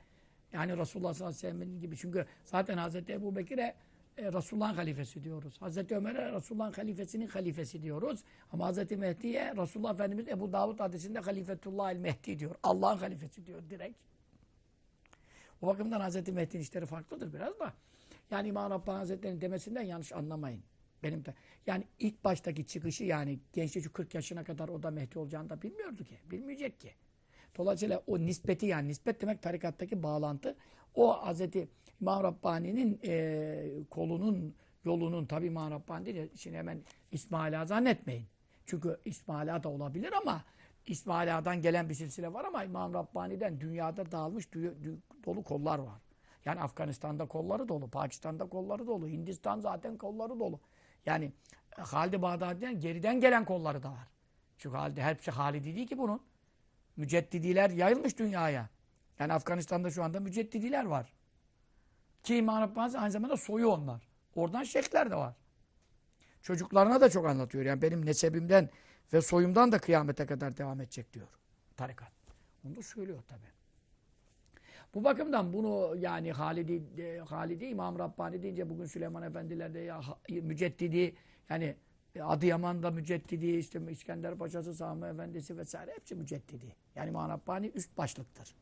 [0.54, 1.98] yani Resulullah sallallahu aleyhi ve sellem gibi.
[1.98, 3.76] Çünkü zaten Hazreti Ebu Bekir'e
[4.18, 5.62] e, Resulullah'ın halifesi diyoruz.
[5.62, 8.24] Hazreti Ömer'e Resulullah'ın halifesinin halifesi diyoruz.
[8.52, 12.56] Ama Hazreti Mehdi'ye Resulullah Efendimiz Ebu Davud hadisinde halifetullah el Mehdi diyor.
[12.64, 13.98] Allah'ın halifesi diyor direkt.
[15.62, 17.74] O bakımdan Hazreti Mehdi'nin işleri farklıdır biraz da.
[18.32, 20.62] Yani İmam Rabbani Hazretleri'nin demesinden yanlış anlamayın.
[21.04, 21.34] Benim de.
[21.68, 25.62] Yani ilk baştaki çıkışı yani gençlik şu 40 yaşına kadar o da Mehdi olacağını da
[25.62, 26.18] bilmiyordu ki.
[26.32, 26.92] Bilmeyecek ki.
[27.58, 30.56] Dolayısıyla o nispeti yani nispet demek tarikattaki bağlantı.
[30.96, 31.68] O Hazreti
[32.02, 36.30] İmam Rabbani'nin e, kolunun, yolunun tabi İmam Rabbani değil.
[36.36, 38.26] Şimdi hemen İsmaila zannetmeyin.
[38.66, 40.44] Çünkü İsmaila da olabilir ama
[40.86, 44.54] İsmaila'dan gelen bir silsile var ama İmam Rabbani'den dünyada dağılmış
[45.26, 46.02] dolu kollar var.
[46.46, 50.60] Yani Afganistan'da kolları dolu, Pakistan'da kolları dolu, Hindistan zaten kolları dolu.
[51.06, 51.32] Yani
[51.78, 54.08] e, Halid-i Bağdadi'den geriden gelen kolları da var.
[54.58, 56.22] Çünkü Halid, hepsi Halidi değil ki bunun.
[56.98, 58.70] Müceddidiler yayılmış dünyaya.
[59.20, 61.14] Yani Afganistan'da şu anda müceddidiler var.
[62.24, 64.08] Ki İmam Rabbani aynı zamanda soyu onlar.
[64.36, 65.36] Oradan şeyhler de var.
[66.42, 67.66] Çocuklarına da çok anlatıyor.
[67.66, 68.70] Yani benim nesebimden
[69.14, 71.28] ve soyumdan da kıyamete kadar devam edecek diyor
[71.78, 72.12] tarikat.
[72.68, 73.61] Onu da söylüyor tabi.
[74.94, 80.02] Bu bakımdan bunu yani Halidi, e, Halidi İmam Rabbani deyince bugün Süleyman Efendiler de ya,
[80.30, 81.16] müceddidi
[81.50, 81.76] yani
[82.16, 86.76] e, Adıyaman'da müceddidi, işte İskender Paşa'sı, Sami Efendisi vesaire hepsi müceddidi.
[86.96, 88.56] Yani İmam Rabbani üst başlıktır.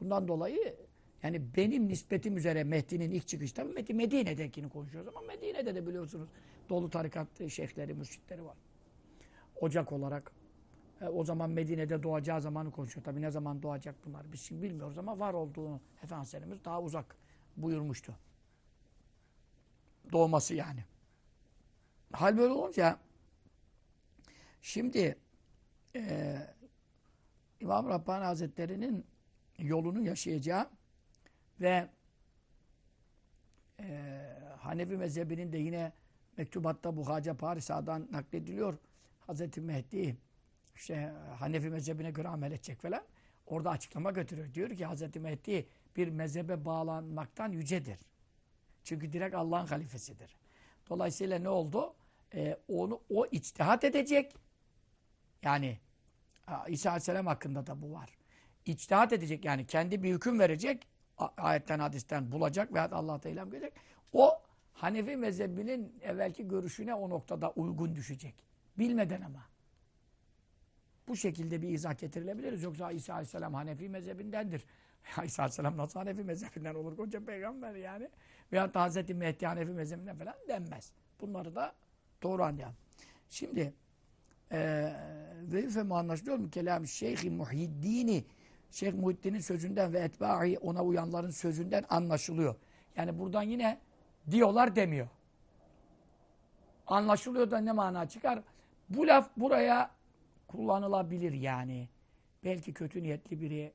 [0.00, 0.76] Bundan dolayı
[1.22, 3.26] yani benim nispetim üzere Mehdi'nin ilk
[3.74, 6.28] Mehdi Medine'dekini konuşuyoruz ama Medine'de de biliyorsunuz
[6.68, 8.56] dolu tarikat şeyhleri, mürşitleri var.
[9.60, 10.32] Ocak olarak
[11.02, 13.04] e, o zaman Medine'de doğacağı zamanı konuşuyor.
[13.04, 17.16] Tabii ne zaman doğacak bunlar biz şimdi bilmiyoruz ama var olduğunu Efendimiz daha uzak
[17.56, 18.16] buyurmuştu.
[20.12, 20.84] Doğması yani.
[22.12, 22.98] Hal böyle olunca
[24.62, 25.16] şimdi
[25.96, 26.36] e,
[27.60, 29.06] İmam Rabbani Hazretleri'nin
[29.58, 30.70] yolunu yaşayacağı
[31.60, 31.88] ve
[33.80, 34.18] e,
[34.58, 35.92] Hanefi mezhebinin de yine
[36.36, 38.78] mektubatta bu Haca Parisa'dan naklediliyor.
[39.26, 40.16] Hazreti Mehdi
[40.82, 43.02] işte Hanefi mezhebine göre amel edecek falan.
[43.46, 44.54] Orada açıklama götürüyor.
[44.54, 47.98] Diyor ki Hazreti Mehdi bir mezhebe bağlanmaktan yücedir.
[48.84, 50.36] Çünkü direkt Allah'ın halifesidir.
[50.88, 51.94] Dolayısıyla ne oldu?
[52.34, 54.34] Ee, onu o içtihat edecek.
[55.42, 55.78] Yani
[56.68, 58.10] İsa Aleyhisselam hakkında da bu var.
[58.66, 60.88] İçtihat edecek yani kendi bir hüküm verecek.
[61.36, 63.72] Ayetten, hadisten bulacak veya Allah'ta ilham görecek.
[64.12, 64.42] O
[64.72, 68.34] Hanefi mezhebinin evvelki görüşüne o noktada uygun düşecek.
[68.78, 69.51] Bilmeden ama.
[71.12, 72.62] Bu şekilde bir izah getirilebiliriz.
[72.62, 74.64] Yoksa İsa Aleyhisselam Hanefi mezhebindendir.
[75.24, 76.96] İsa Aleyhisselam nasıl Hanefi mezhebinden olur?
[76.96, 78.08] Koca peygamber yani.
[78.52, 80.92] Veyahut da Hazreti Mehdi Hanefi mezhebinden falan denmez.
[81.20, 81.74] Bunları da
[82.22, 82.76] doğru anlayalım.
[83.30, 83.74] Şimdi
[84.52, 84.96] eee
[85.42, 86.50] ve femu anlaşılıyor mu?
[86.50, 88.24] Kelam Şeyh Muhyiddini
[88.70, 92.54] Şeyh Muhyiddin'in sözünden ve etbahi ona uyanların sözünden anlaşılıyor.
[92.96, 93.78] Yani buradan yine
[94.30, 95.08] diyorlar demiyor.
[96.86, 98.42] Anlaşılıyor da ne mana çıkar?
[98.88, 100.01] Bu laf buraya
[100.52, 101.88] kullanılabilir yani.
[102.44, 103.72] Belki kötü niyetli biri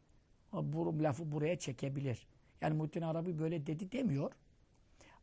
[0.53, 2.27] bu lafı buraya çekebilir.
[2.61, 4.31] Yani Muhittin Arabi böyle dedi demiyor.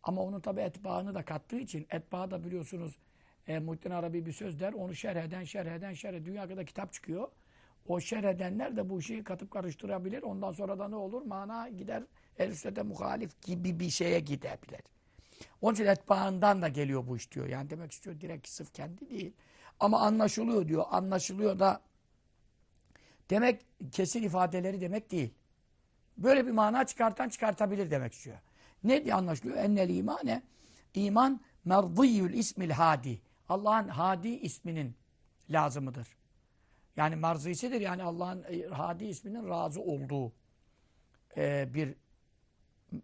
[0.03, 2.99] Ama onun tabi etbaını da kattığı için etbağı da biliyorsunuz
[3.47, 4.73] e, Muhittin Arabi bir söz der.
[4.73, 6.25] Onu şerh eden, şerh eden, şerh eden.
[6.25, 7.29] Dünya kadar kitap çıkıyor.
[7.89, 10.23] O şerh edenler de bu işi katıp karıştırabilir.
[10.23, 11.23] Ondan sonra da ne olur?
[11.23, 12.03] Mana gider
[12.39, 14.81] el muhalif gibi bir şeye gidebilir.
[15.61, 17.47] Onun için etbaından da geliyor bu iş diyor.
[17.47, 19.33] Yani demek istiyor direkt sırf kendi değil.
[19.85, 20.85] Ama anlaşılıyor diyor.
[20.91, 21.81] Anlaşılıyor da
[23.31, 25.35] demek kesin ifadeleri demek değil.
[26.19, 28.37] Böyle bir mana çıkartan çıkartabilir demek istiyor.
[28.85, 29.57] Ne diye anlaşılıyor?
[29.57, 30.43] Ennel imane
[30.95, 33.21] iman merdiyül ismil hadi.
[33.49, 34.97] Allah'ın Hadi isminin
[35.51, 36.09] lazımıdır.
[36.97, 40.33] Yani marzisidir yani Allah'ın e, Hadi isminin razı olduğu
[41.37, 41.95] e, bir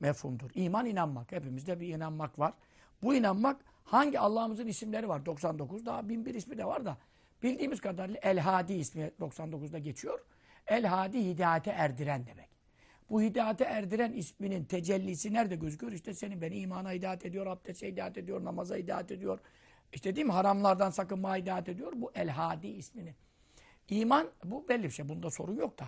[0.01, 0.51] mefhumdur.
[0.55, 1.33] İman inanmak.
[1.33, 2.53] Hepimizde bir inanmak var.
[3.03, 5.27] Bu inanmak hangi Allah'ımızın isimleri var?
[5.27, 6.99] 99 daha bin bir ismi de var da
[7.43, 10.21] bildiğimiz kadarıyla El Hadi ismi 99'da geçiyor.
[10.67, 12.49] El Hadi hidayete erdiren demek.
[13.11, 15.93] Bu hidayete erdiren isminin tecellisi nerede gözüküyor?
[15.93, 19.39] İşte senin beni imana hidayet ediyor, abdeste hidayet ediyor, namaza hidayet ediyor.
[19.93, 20.33] İşte değil mi?
[20.33, 21.93] Haramlardan sakınmaya hidayet ediyor.
[21.97, 23.15] Bu El Hadi isminin.
[23.89, 25.09] İman bu belli bir şey.
[25.09, 25.85] Bunda sorun yok da.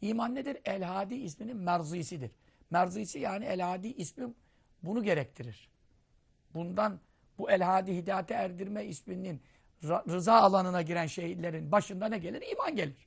[0.00, 0.58] İman nedir?
[0.64, 2.30] El Hadi isminin merzisidir.
[2.70, 4.34] Merzisi yani El Hadi ismi
[4.82, 5.70] bunu gerektirir.
[6.54, 7.00] Bundan
[7.38, 9.42] bu El Hadi hidayete erdirme isminin
[9.84, 12.44] rıza alanına giren şeylerin başında ne gelir?
[12.52, 13.06] İman gelir.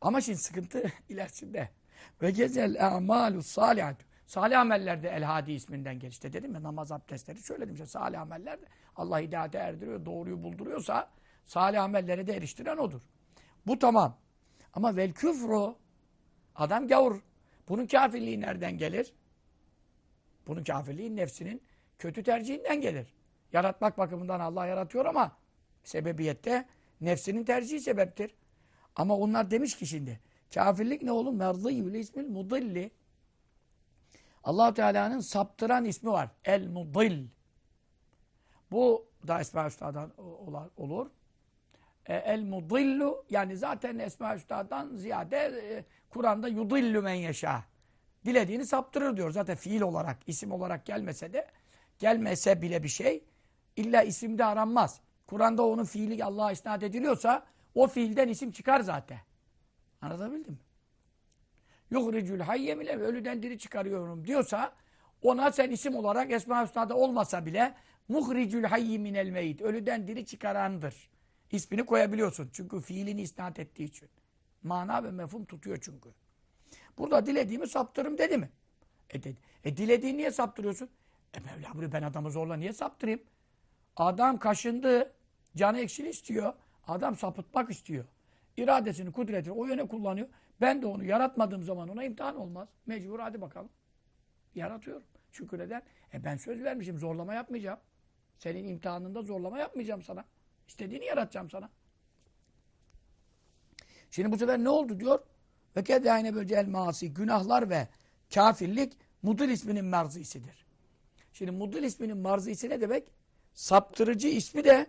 [0.00, 1.68] Ama şimdi sıkıntı ilerisinde.
[2.22, 3.96] Ve gezel a'malu salihat.
[4.26, 9.20] Salih amellerde El Hadi isminden gelişte dedim ya namaz abdestleri söyledim işte salih amellerde Allah
[9.20, 11.10] hidayete erdiriyor, doğruyu bulduruyorsa
[11.44, 13.00] salih amellere de eriştiren odur.
[13.66, 14.18] Bu tamam.
[14.72, 15.76] Ama vel küfru
[16.54, 17.20] adam gavur.
[17.68, 19.14] Bunun kafirliği nereden gelir?
[20.46, 21.62] Bunun kafirliği nefsinin
[21.98, 23.14] kötü tercihinden gelir.
[23.52, 25.36] Yaratmak bakımından Allah yaratıyor ama
[25.84, 26.64] sebebiyette
[27.00, 28.34] nefsinin tercihi sebeptir.
[28.96, 30.20] Ama onlar demiş ki şimdi
[30.54, 31.36] kafirlik ne oğlum?
[31.36, 32.90] Merdîyül ismil mudilli.
[34.44, 36.30] allah Teala'nın saptıran ismi var.
[36.44, 37.26] El mudil.
[38.70, 40.12] Bu da Esma Üstad'dan
[40.76, 41.10] olur.
[42.06, 47.64] E, el mudillu yani zaten Esma Üstad'dan ziyade e, Kur'an'da yudillu men yaşa.
[48.24, 49.30] Dilediğini saptırır diyor.
[49.30, 51.46] Zaten fiil olarak, isim olarak gelmese de
[51.98, 53.24] gelmese bile bir şey
[53.76, 55.00] illa isimde aranmaz.
[55.26, 59.18] Kur'an'da onun fiili Allah'a isnat ediliyorsa o fiilden isim çıkar zaten.
[60.02, 60.58] Anlatabildim mi?
[61.90, 64.72] Yuhricül hayye bile ölüden diri çıkarıyorum diyorsa
[65.22, 67.74] ona sen isim olarak Esma Hüsna'da olmasa bile
[68.08, 71.10] muhricül hayyi minel meyit ölüden diri çıkarandır.
[71.52, 72.50] İsmini koyabiliyorsun.
[72.52, 74.08] Çünkü fiilini isnat ettiği için.
[74.62, 76.08] Mana ve mefhum tutuyor çünkü.
[76.98, 78.50] Burada dilediğimi saptırırım dedi mi?
[79.10, 79.38] E dedi.
[79.64, 80.88] E dilediğini niye saptırıyorsun?
[81.34, 83.22] E Mevla bunu ben adamı zorla niye saptırayım?
[83.96, 85.12] Adam kaşındı.
[85.56, 86.52] Canı ekşili istiyor.
[86.86, 88.04] Adam sapıtmak istiyor.
[88.56, 90.28] İradesini, kudretini o yöne kullanıyor.
[90.60, 92.68] Ben de onu yaratmadığım zaman ona imtihan olmaz.
[92.86, 93.70] Mecbur hadi bakalım.
[94.54, 95.02] Yaratıyorum.
[95.32, 95.82] Şükür eder.
[96.14, 96.98] E ben söz vermişim.
[96.98, 97.78] Zorlama yapmayacağım.
[98.38, 100.24] Senin imtihanında zorlama yapmayacağım sana.
[100.68, 101.70] İstediğini yaratacağım sana.
[104.10, 105.18] Şimdi bu sefer ne oldu diyor?
[105.76, 107.88] Ve kedâine böcel masi günahlar ve
[108.34, 110.67] kafirlik mudil isminin marzisidir.
[111.38, 113.12] Şimdi mudil isminin marzisi ne demek?
[113.54, 114.86] Saptırıcı ismi de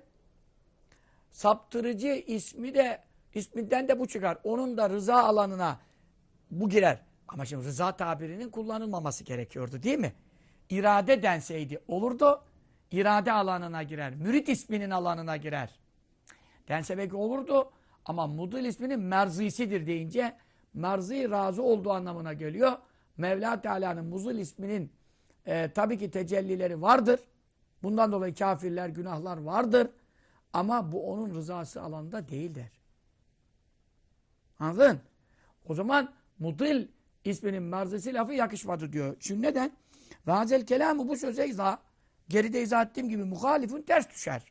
[1.31, 4.37] saptırıcı ismi de isminden de bu çıkar.
[4.43, 5.79] Onun da rıza alanına
[6.51, 7.01] bu girer.
[7.27, 10.13] Ama şimdi rıza tabirinin kullanılmaması gerekiyordu değil mi?
[10.69, 12.43] İrade denseydi olurdu.
[12.91, 14.15] İrade alanına girer.
[14.15, 15.79] Mürit isminin alanına girer.
[16.67, 17.71] Dense belki olurdu.
[18.05, 20.35] Ama mudil isminin merzisidir deyince
[20.73, 22.77] merzi razı olduğu anlamına geliyor.
[23.17, 24.98] Mevla Teala'nın muzil isminin
[25.45, 27.19] e, tabii ki tecellileri vardır.
[27.83, 29.87] Bundan dolayı kafirler, günahlar vardır.
[30.53, 32.71] Ama bu onun rızası alanında değildir.
[34.59, 34.99] Anladın?
[35.65, 36.87] O zaman mudil
[37.25, 39.15] isminin merzisi lafı yakışmadı diyor.
[39.19, 39.71] Şimdi neden?
[40.27, 41.77] Ve hazel kelamı bu söze izah,
[42.29, 44.43] geride izah ettiğim gibi muhalifun ters düşer.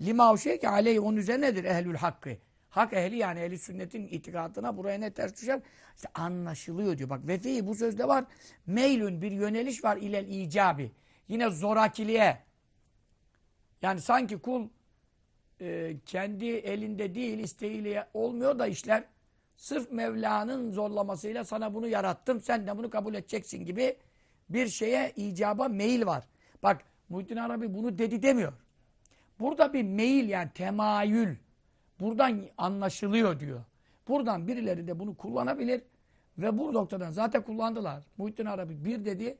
[0.00, 2.30] Lima o şey ki aleyhi onun üzerinedir ehlül hakkı.
[2.72, 5.60] Hak ehli yani ehli sünnetin itikadına buraya ne ters düşer?
[5.96, 7.10] İşte anlaşılıyor diyor.
[7.10, 8.24] Bak vefihi bu sözde var.
[8.66, 10.92] Meylün bir yöneliş var ilel icabi.
[11.28, 12.38] Yine zorakiliğe.
[13.82, 14.68] Yani sanki kul
[15.60, 19.04] e, kendi elinde değil isteğiyle olmuyor da işler
[19.56, 23.96] sırf Mevla'nın zorlamasıyla sana bunu yarattım sen de bunu kabul edeceksin gibi
[24.48, 26.24] bir şeye icaba meyil var.
[26.62, 28.52] Bak Muhittin Arabi bunu dedi demiyor.
[29.40, 31.36] Burada bir meyil yani temayül
[32.02, 33.64] buradan anlaşılıyor diyor.
[34.08, 35.82] Buradan birileri de bunu kullanabilir
[36.38, 38.04] ve bu noktadan zaten kullandılar.
[38.16, 39.38] Muhittin Arabi bir dedi,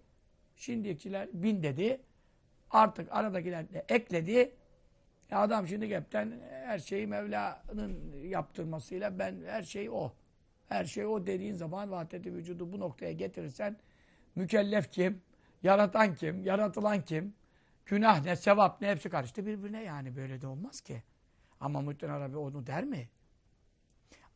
[0.56, 2.00] şimdikiler bin dedi.
[2.70, 4.54] Artık aradakiler de ekledi.
[5.30, 10.12] Ya adam şimdi hepten her şeyi Mevla'nın yaptırmasıyla ben her şey o.
[10.68, 13.76] Her şey o dediğin zaman vahdeti vücudu bu noktaya getirirsen
[14.34, 15.22] mükellef kim?
[15.62, 16.44] Yaratan kim?
[16.44, 17.34] Yaratılan kim?
[17.86, 18.36] Günah ne?
[18.36, 18.88] Sevap ne?
[18.88, 20.16] Hepsi karıştı birbirine yani.
[20.16, 21.02] Böyle de olmaz ki.
[21.62, 23.08] Ama Muhittin Arabi onu der mi?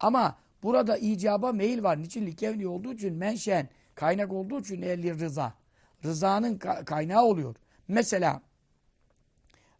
[0.00, 2.02] Ama burada icaba meyil var.
[2.02, 2.26] Niçin?
[2.26, 5.54] Likevni olduğu için menşen, kaynak olduğu için ehli rıza.
[6.04, 7.56] Rızanın kaynağı oluyor.
[7.88, 8.42] Mesela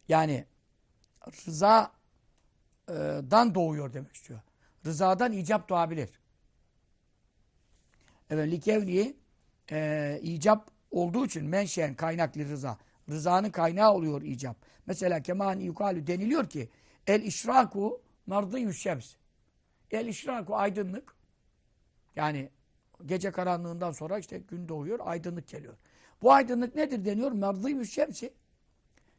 [0.09, 0.45] yani
[1.47, 1.95] rızadan
[3.55, 4.39] doğuyor demek istiyor.
[4.85, 6.09] Rızadan icap doğabilir.
[8.29, 9.15] Evet, likevni
[9.71, 12.77] e, icap olduğu için menşen kaynaklı rıza.
[13.09, 14.57] Rızanın kaynağı oluyor icap.
[14.85, 16.69] Mesela kemani yukalü deniliyor ki
[17.07, 19.15] el işraku mardı şems.
[19.91, 21.15] El işraku aydınlık.
[22.15, 22.49] Yani
[23.05, 25.73] gece karanlığından sonra işte gün doğuyor, aydınlık geliyor.
[26.21, 27.31] Bu aydınlık nedir deniyor?
[27.31, 28.33] Mardı şemsi.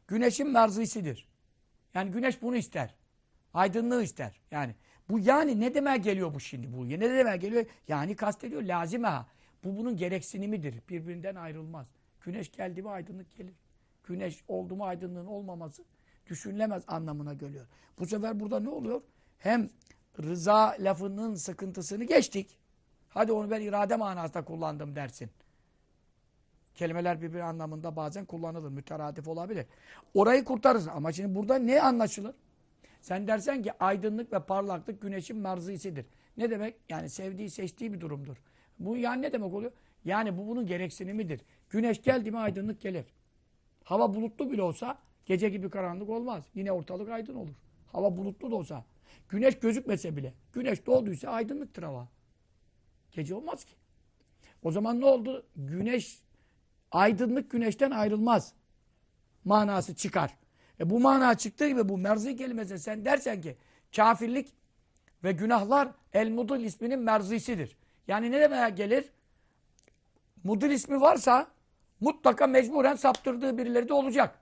[0.07, 1.27] Güneşin merzisidir.
[1.93, 2.95] Yani güneş bunu ister.
[3.53, 4.41] Aydınlığı ister.
[4.51, 4.75] Yani
[5.09, 6.89] bu yani ne demeye geliyor bu şimdi bu?
[6.89, 7.65] Ne demeye geliyor?
[7.87, 9.27] Yani kastediyor lazime ha.
[9.63, 10.75] Bu bunun gereksinimidir.
[10.89, 11.87] Birbirinden ayrılmaz.
[12.21, 13.53] Güneş geldi mi aydınlık gelir.
[14.03, 15.83] Güneş oldu mu aydınlığın olmaması
[16.29, 17.65] düşünülemez anlamına geliyor.
[17.99, 19.01] Bu sefer burada ne oluyor?
[19.37, 19.69] Hem
[20.23, 22.57] rıza lafının sıkıntısını geçtik.
[23.09, 25.29] Hadi onu ben irade manasında kullandım dersin.
[26.75, 28.69] Kelimeler birbiri anlamında bazen kullanılır.
[28.69, 29.65] Müteradif olabilir.
[30.13, 30.87] Orayı kurtarırız.
[30.87, 32.35] Ama şimdi burada ne anlaşılır?
[33.01, 36.05] Sen dersen ki aydınlık ve parlaklık güneşin merzisidir.
[36.37, 36.75] Ne demek?
[36.89, 38.37] Yani sevdiği, seçtiği bir durumdur.
[38.79, 39.71] Bu yani ne demek oluyor?
[40.05, 41.41] Yani bu bunun gereksinimidir.
[41.69, 43.05] Güneş geldi mi aydınlık gelir.
[43.83, 44.97] Hava bulutlu bile olsa
[45.29, 46.43] gece gibi karanlık olmaz.
[46.55, 47.55] Yine ortalık aydın olur.
[47.91, 48.85] Hava bulutlu da olsa.
[49.29, 50.33] Güneş gözükmese bile.
[50.53, 52.07] Güneş doğduysa aydınlıktır hava.
[53.11, 53.73] Gece olmaz ki.
[54.63, 55.45] O zaman ne oldu?
[55.55, 56.19] Güneş,
[56.91, 58.53] aydınlık güneşten ayrılmaz.
[59.45, 60.37] Manası çıkar.
[60.79, 63.57] E bu mana çıktığı gibi bu merzi kelimesi sen dersen ki
[63.95, 64.53] kafirlik
[65.23, 67.77] ve günahlar el mudul isminin merzisidir.
[68.07, 69.09] Yani ne demeye gelir?
[70.43, 71.47] Mudul ismi varsa
[71.99, 74.39] mutlaka mecburen saptırdığı birileri de olacak.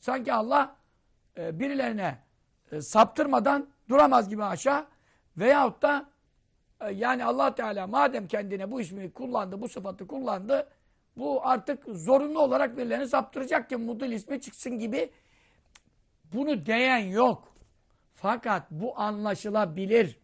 [0.00, 0.76] Sanki Allah
[1.38, 2.18] e, birilerine
[2.72, 4.86] e, saptırmadan duramaz gibi aşağı
[5.36, 6.06] veyahut da
[6.80, 10.68] e, yani allah Teala madem kendine bu ismi kullandı, bu sıfatı kullandı
[11.16, 15.10] bu artık zorunlu olarak birilerini saptıracak ki mudul ismi çıksın gibi
[16.32, 17.54] bunu diyen yok.
[18.14, 20.18] Fakat bu anlaşılabilir.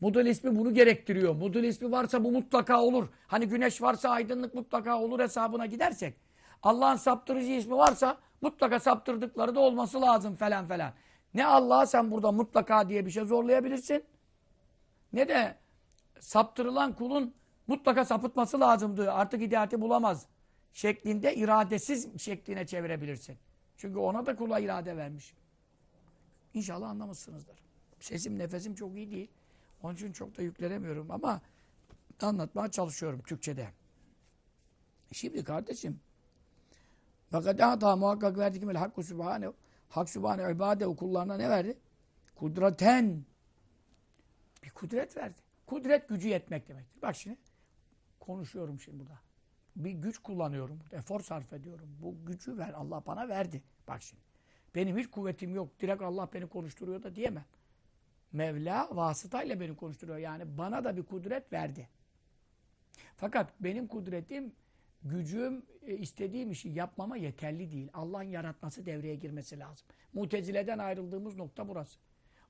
[0.00, 1.34] Mudul ismi bunu gerektiriyor.
[1.34, 3.08] Mudul ismi varsa bu mutlaka olur.
[3.26, 6.23] Hani güneş varsa aydınlık mutlaka olur hesabına gidersek.
[6.64, 10.92] Allah'ın saptırıcı ismi varsa mutlaka saptırdıkları da olması lazım falan falan.
[11.34, 14.04] Ne Allah'a sen burada mutlaka diye bir şey zorlayabilirsin.
[15.12, 15.58] Ne de
[16.20, 17.34] saptırılan kulun
[17.66, 19.12] mutlaka sapıtması lazımdı.
[19.12, 20.26] Artık hidayeti bulamaz.
[20.72, 23.38] Şeklinde iradesiz şekline çevirebilirsin.
[23.76, 25.34] Çünkü ona da kula irade vermiş.
[26.54, 27.56] İnşallah anlamışsınızdır.
[28.00, 29.30] Sesim, nefesim çok iyi değil.
[29.82, 31.40] Onun için çok da yüklenemiyorum ama
[32.22, 33.68] anlatmaya çalışıyorum Türkçe'de.
[35.12, 36.00] Şimdi kardeşim
[37.34, 39.50] fakat daha muhakkak verdi ki Hakkı Sübhane
[39.88, 41.78] Hak Sübhane ibade kullarına ne verdi?
[42.34, 43.24] Kudreten
[44.62, 45.40] bir kudret verdi.
[45.66, 47.02] Kudret gücü yetmek demektir.
[47.02, 47.36] Bak şimdi
[48.20, 49.18] konuşuyorum şimdi burada.
[49.76, 50.78] Bir güç kullanıyorum.
[50.92, 51.96] Efor sarf ediyorum.
[52.02, 52.72] Bu gücü ver.
[52.72, 53.62] Allah bana verdi.
[53.88, 54.22] Bak şimdi.
[54.74, 55.80] Benim hiç kuvvetim yok.
[55.80, 57.44] Direkt Allah beni konuşturuyor da diyemem.
[58.32, 60.18] Mevla vasıtayla beni konuşturuyor.
[60.18, 61.88] Yani bana da bir kudret verdi.
[63.16, 64.52] Fakat benim kudretim,
[65.04, 67.88] gücüm e, istediğim işi yapmama yeterli değil.
[67.94, 69.86] Allah'ın yaratması devreye girmesi lazım.
[70.12, 71.98] Mutezile'den ayrıldığımız nokta burası.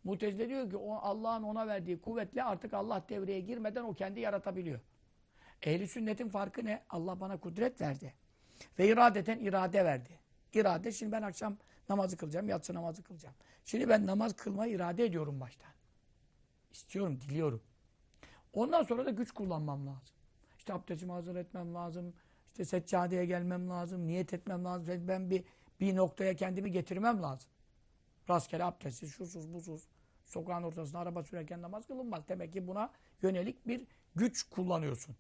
[0.05, 4.81] Mutezile diyor ki Allah'ın ona verdiği kuvvetle artık Allah devreye girmeden o kendi yaratabiliyor.
[5.63, 6.83] Ehli sünnetin farkı ne?
[6.91, 8.15] Allah bana kudret verdi.
[8.79, 10.19] Ve iradeten irade verdi.
[10.55, 11.57] İrade, şimdi ben akşam
[11.89, 13.35] namazı kılacağım, yatsı namazı kılacağım.
[13.65, 15.71] Şimdi ben namaz kılmayı irade ediyorum baştan.
[16.73, 17.63] İstiyorum, diliyorum.
[18.53, 20.17] Ondan sonra da güç kullanmam lazım.
[20.59, 22.15] İşte abdestimi hazır etmem lazım.
[22.55, 24.07] İşte seccadeye gelmem lazım.
[24.07, 25.09] Niyet etmem lazım.
[25.09, 25.45] Ben bir,
[25.81, 27.51] bir noktaya kendimi getirmem lazım.
[28.31, 29.89] Rastgele abdestsiz, şusuz, busuz.
[30.25, 32.29] Sokağın ortasında araba sürerken namaz kılınmaz.
[32.29, 32.91] Demek ki buna
[33.23, 33.87] yönelik bir
[34.17, 35.17] güç kullanıyorsun.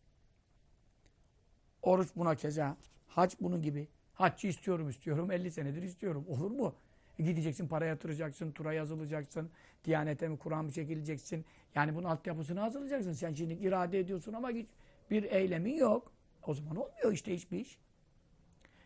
[1.82, 2.76] Oruç buna keza.
[3.08, 3.88] Hac bunun gibi.
[4.14, 5.30] Haccı istiyorum istiyorum.
[5.30, 6.24] 50 senedir istiyorum.
[6.28, 6.74] Olur mu?
[7.18, 9.50] E gideceksin, para yatıracaksın, tura yazılacaksın.
[9.84, 11.44] Diyanete mi, Kur'an mı çekileceksin?
[11.74, 13.12] Yani bunun altyapısını hazırlayacaksın.
[13.12, 14.68] Sen şimdi irade ediyorsun ama hiç
[15.10, 16.13] bir eylemin yok.
[16.46, 17.78] O zaman olmuyor işte hiçbir iş.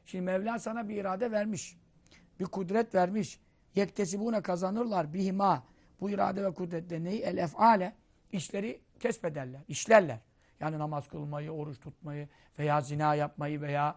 [0.07, 1.77] Şimdi Mevla sana bir irade vermiş.
[2.41, 3.41] Bir kudret vermiş.
[3.75, 5.65] Yektesibune kazanırlar bihima.
[6.01, 7.21] Bu irade ve kudretle neyi?
[7.21, 7.95] El ef'ale.
[8.33, 10.19] işleri kesbederler, işlerler.
[10.61, 13.97] Yani namaz kılmayı, oruç tutmayı veya zina yapmayı veya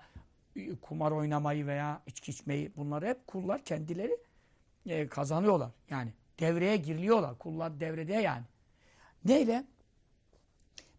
[0.81, 4.17] kumar oynamayı veya içki içmeyi bunları hep kullar kendileri
[4.85, 5.71] e, kazanıyorlar.
[5.89, 7.37] Yani devreye giriliyorlar.
[7.37, 8.43] Kullar devrede yani.
[9.25, 9.63] Neyle?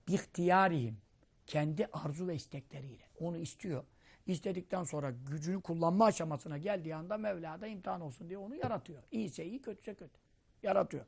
[0.09, 1.02] Bihtiyarihim.
[1.47, 3.05] Kendi arzu ve istekleriyle.
[3.21, 3.85] Onu istiyor.
[4.27, 9.03] İstedikten sonra gücünü kullanma aşamasına geldiği anda Mevla da imtihan olsun diye onu yaratıyor.
[9.11, 10.19] İyiyse iyi, kötüse kötü.
[10.63, 11.05] Yaratıyor.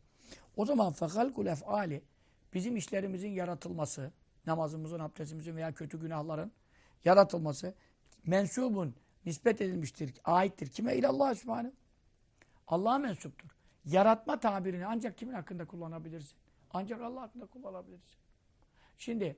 [0.56, 2.02] O zaman fehalkul ef'ali
[2.54, 4.12] bizim işlerimizin yaratılması,
[4.46, 6.52] namazımızın, abdestimizin veya kötü günahların
[7.04, 7.74] yaratılması
[8.26, 8.94] mensubun
[9.26, 10.66] nispet edilmiştir, aittir.
[10.66, 10.96] Kime?
[10.96, 11.72] İlallah Sübhanehu.
[12.66, 13.48] Allah'a mensuptur.
[13.84, 16.38] Yaratma tabirini ancak kimin hakkında kullanabilirsin?
[16.70, 18.18] Ancak Allah hakkında kullanabilirsin.
[18.98, 19.36] Şimdi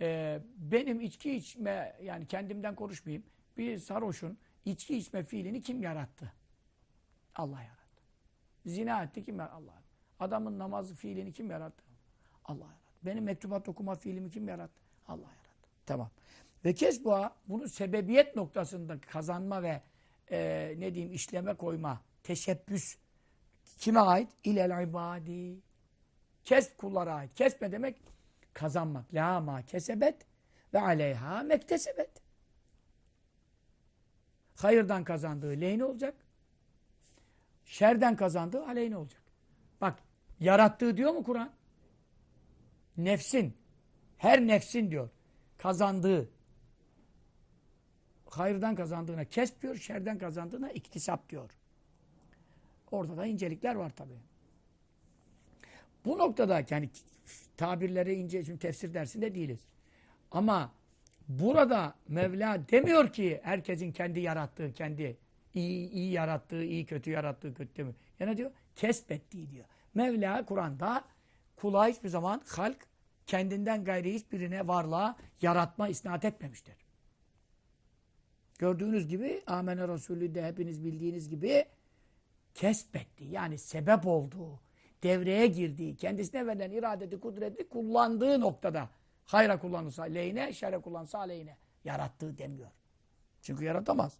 [0.00, 3.24] e, benim içki içme, yani kendimden konuşmayayım,
[3.56, 6.32] Bir sarhoşun içki içme fiilini kim yarattı?
[7.34, 8.02] Allah yarattı.
[8.66, 9.56] Zina etti kim yarattı?
[9.56, 9.82] Allah.
[10.20, 11.84] Adamın namaz fiilini kim yarattı?
[12.44, 12.82] Allah yarattı.
[13.02, 14.82] Benim mektubat okuma fiilimi kim yarattı?
[15.08, 15.68] Allah yarattı.
[15.86, 16.10] Tamam.
[16.64, 19.82] Ve kesbua bunu sebebiyet noktasında kazanma ve
[20.30, 22.96] e, ne diyeyim işleme koyma, teşebbüs
[23.78, 24.28] kime ait?
[24.44, 25.60] İlel ibadi.
[26.44, 27.34] Kesb kullara ait.
[27.34, 27.96] Kesme demek
[28.54, 29.14] kazanmak.
[29.14, 30.26] La ma kesebet
[30.74, 32.10] ve aleyha mektesebet.
[34.56, 36.14] Hayırdan kazandığı lehine olacak.
[37.64, 39.22] Şerden kazandığı aleyhine olacak.
[39.80, 39.98] Bak
[40.40, 41.52] yarattığı diyor mu Kur'an?
[42.96, 43.56] Nefsin.
[44.18, 45.10] Her nefsin diyor.
[45.58, 46.30] Kazandığı.
[48.30, 49.76] Hayırdan kazandığına kesp diyor.
[49.76, 51.50] Şerden kazandığına iktisap diyor.
[52.90, 54.20] Orada da incelikler var tabii.
[56.04, 56.90] Bu noktada yani
[57.56, 59.60] tabirleri ince, şimdi tefsir dersinde değiliz.
[60.30, 60.72] Ama
[61.28, 65.16] burada Mevla demiyor ki herkesin kendi yarattığı, kendi
[65.54, 67.94] iyi, iyi yarattığı, iyi kötü yarattığı kötü demiyor.
[68.20, 69.64] Yani diyor kesbettiği diyor.
[69.94, 71.04] Mevla Kur'an'da
[71.56, 72.86] kula hiçbir zaman halk
[73.26, 76.74] kendinden gayri hiçbirine varlığa yaratma isnat etmemiştir.
[78.58, 81.64] Gördüğünüz gibi Amene Resulü de hepiniz bildiğiniz gibi
[82.54, 83.24] kesbetti.
[83.24, 84.60] Yani sebep olduğu,
[85.02, 88.88] devreye girdiği, kendisine verilen iradeti, kudreti kullandığı noktada
[89.24, 92.70] hayra kullanırsa lehine, şerre kullanırsa aleyhine yarattığı demiyor.
[93.42, 94.18] Çünkü yaratamaz.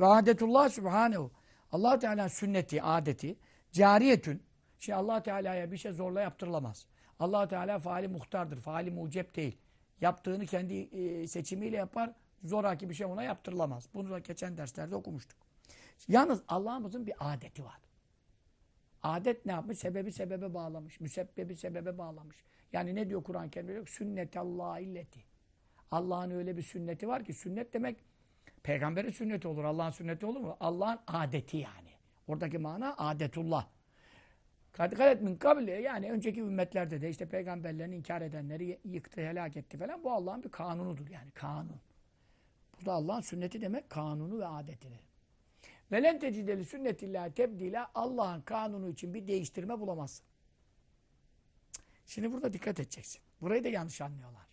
[0.00, 1.30] Ve adetullah subhanehu
[1.72, 3.36] allah Teala sünneti, adeti
[3.72, 4.42] cariyetün.
[4.78, 6.86] Şimdi allah Teala'ya bir şey zorla yaptırılamaz.
[7.18, 8.60] allah Teala faali muhtardır.
[8.60, 9.58] Faali mucep değil.
[10.00, 12.12] Yaptığını kendi e, seçimiyle yapar.
[12.44, 13.88] Zoraki bir şey ona yaptırılamaz.
[13.94, 15.38] Bunu da geçen derslerde okumuştuk.
[16.08, 17.78] Yalnız Allah'ımızın bir adeti var.
[19.02, 19.78] Adet ne yapmış?
[19.78, 21.00] Sebebi sebebe bağlamış.
[21.00, 22.36] Müsebbebi sebebe bağlamış.
[22.72, 23.86] Yani ne diyor Kur'an-ı Kerim'de?
[23.86, 25.20] Sünnetallah illeti.
[25.90, 27.96] Allah'ın öyle bir sünneti var ki sünnet demek
[28.62, 29.64] peygamberin sünneti olur.
[29.64, 30.56] Allah'ın sünneti olur mu?
[30.60, 31.88] Allah'ın adeti yani.
[32.26, 33.66] Oradaki mana adetullah.
[34.72, 40.04] Kadikalet min kabli yani önceki ümmetlerde de işte peygamberlerini inkar edenleri yıktı, helak etti falan.
[40.04, 41.80] Bu Allah'ın bir kanunudur yani kanun.
[42.80, 44.98] Bu da Allah'ın sünneti demek kanunu ve adetini.
[45.92, 50.26] Velen tecideli sünnetillahi tebdila Allah'ın kanunu için bir değiştirme bulamazsın.
[52.06, 53.22] Şimdi burada dikkat edeceksin.
[53.40, 54.46] Burayı da yanlış anlıyorlar.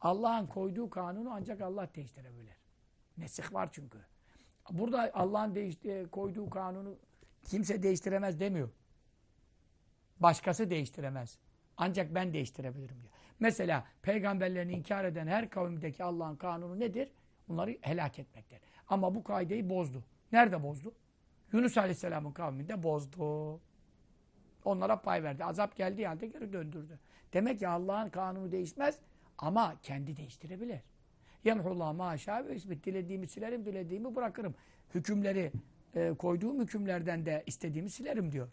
[0.00, 2.56] Allah'ın koyduğu kanunu ancak Allah değiştirebilir.
[3.18, 3.98] Nesih var çünkü.
[4.70, 6.98] Burada Allah'ın koyduğu kanunu
[7.44, 8.70] kimse değiştiremez demiyor.
[10.20, 11.38] Başkası değiştiremez.
[11.76, 13.12] Ancak ben değiştirebilirim diyor.
[13.40, 17.12] Mesela peygamberlerini inkar eden her kavimdeki Allah'ın kanunu nedir?
[17.48, 18.60] Bunları helak etmektir.
[18.88, 20.04] Ama bu kaideyi bozdu.
[20.32, 20.94] Nerede bozdu?
[21.52, 23.60] Yunus Aleyhisselam'ın kavminde bozdu.
[24.64, 25.44] Onlara pay verdi.
[25.44, 26.98] Azap geldiği halde geri döndürdü.
[27.32, 28.98] Demek ki Allah'ın kanunu değişmez
[29.38, 30.80] ama kendi değiştirebilir.
[31.44, 32.86] Yemhullah maşa ve isbit.
[32.86, 34.54] Dilediğimi silerim, dilediğimi bırakırım.
[34.94, 35.52] Hükümleri,
[35.94, 38.48] e, koyduğum hükümlerden de istediğimi silerim diyor.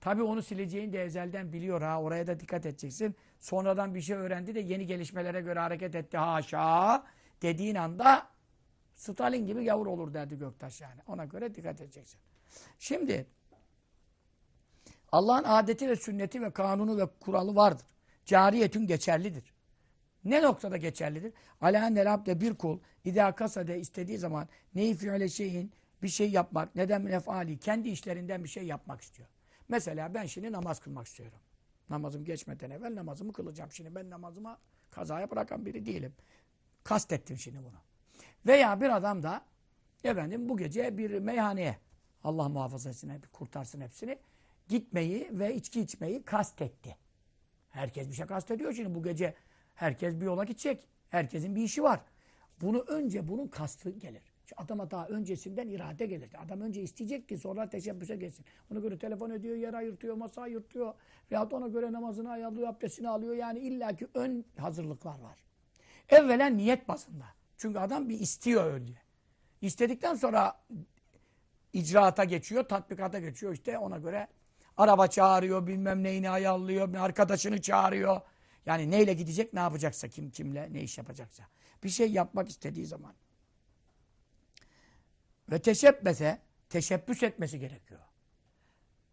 [0.00, 2.02] Tabi onu sileceğini de ezelden biliyor ha.
[2.02, 3.14] Oraya da dikkat edeceksin.
[3.38, 6.16] Sonradan bir şey öğrendi de yeni gelişmelere göre hareket etti.
[6.16, 7.04] Haşa
[7.42, 8.26] dediğin anda
[8.94, 11.00] Stalin gibi gavur olur derdi Göktaş yani.
[11.06, 12.20] Ona göre dikkat edeceksin.
[12.78, 13.26] Şimdi
[15.12, 17.86] Allah'ın adeti ve sünneti ve kanunu ve kuralı vardır.
[18.24, 19.52] Cariyetün geçerlidir.
[20.24, 21.32] Ne noktada geçerlidir?
[21.60, 25.72] Alâ abde bir kul idâ kasade istediği zaman neyi fiile şeyin
[26.02, 29.28] bir şey yapmak, neden nefali kendi işlerinden bir şey yapmak istiyor.
[29.68, 31.38] Mesela ben şimdi namaz kılmak istiyorum.
[31.90, 33.72] Namazım geçmeden evvel namazımı kılacağım.
[33.72, 34.58] Şimdi ben namazıma
[34.90, 36.12] kazaya bırakan biri değilim.
[36.84, 37.78] Kastettim şimdi bunu.
[38.46, 39.42] Veya bir adam da
[40.04, 41.76] efendim bu gece bir meyhaneye
[42.24, 44.18] Allah muhafaza etsin, kurtarsın hepsini
[44.68, 46.96] gitmeyi ve içki içmeyi kastetti.
[47.70, 49.34] Herkes bir şey kastediyor şimdi bu gece
[49.74, 50.88] herkes bir yola gidecek.
[51.10, 52.00] Herkesin bir işi var.
[52.60, 54.22] Bunu önce bunun kastı gelir.
[54.56, 56.30] Adama daha öncesinden irade gelir.
[56.46, 58.44] Adam önce isteyecek ki sonra teşebbüse geçsin.
[58.72, 60.94] Ona göre telefon ediyor, yer ayırtıyor, masa ayırtıyor.
[61.30, 63.34] Veyahut ona göre namazını ayarlıyor, abdestini alıyor.
[63.34, 65.38] Yani illaki ön hazırlıklar var.
[66.08, 67.24] Evvelen niyet basında.
[67.62, 68.94] Çünkü adam bir istiyor önce.
[69.60, 70.64] İstedikten sonra
[71.72, 73.52] icraata geçiyor, tatbikata geçiyor.
[73.52, 74.28] İşte ona göre
[74.76, 78.20] araba çağırıyor, bilmem neyini ayarlıyor, bir arkadaşını çağırıyor.
[78.66, 81.44] Yani neyle gidecek, ne yapacaksa, kim kimle ne iş yapacaksa.
[81.84, 83.14] Bir şey yapmak istediği zaman.
[85.50, 88.00] Ve teşebbese, teşebbüs etmesi gerekiyor.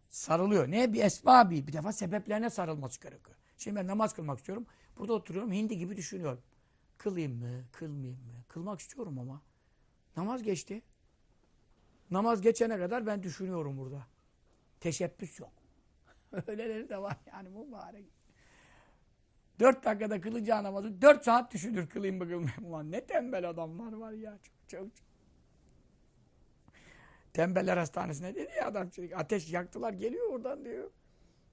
[0.08, 0.70] Sarılıyor.
[0.70, 0.92] Ne?
[0.92, 1.66] Bir esbabi.
[1.66, 3.36] Bir defa sebeplerine sarılması gerekiyor.
[3.58, 4.66] Şimdi ben namaz kılmak istiyorum.
[4.96, 6.42] Burada oturuyorum, hindi gibi düşünüyorum.
[7.00, 8.44] Kılayım mı, kılmayayım mı?
[8.48, 9.42] Kılmak istiyorum ama.
[10.16, 10.82] Namaz geçti.
[12.10, 14.06] Namaz geçene kadar ben düşünüyorum burada.
[14.80, 15.52] Teşebbüs yok.
[16.46, 18.04] Öyleleri de var yani mübarek.
[19.60, 22.64] Dört dakikada kılacağı namazı dört saat düşünür kılayım mı kılmayayım.
[22.64, 24.38] Ulan ne tembel adamlar var ya.
[24.42, 25.06] Çok, çok, çok.
[27.32, 28.90] Tembeller hastanesine dedi ya adam.
[29.14, 30.90] Ateş yaktılar geliyor oradan diyor.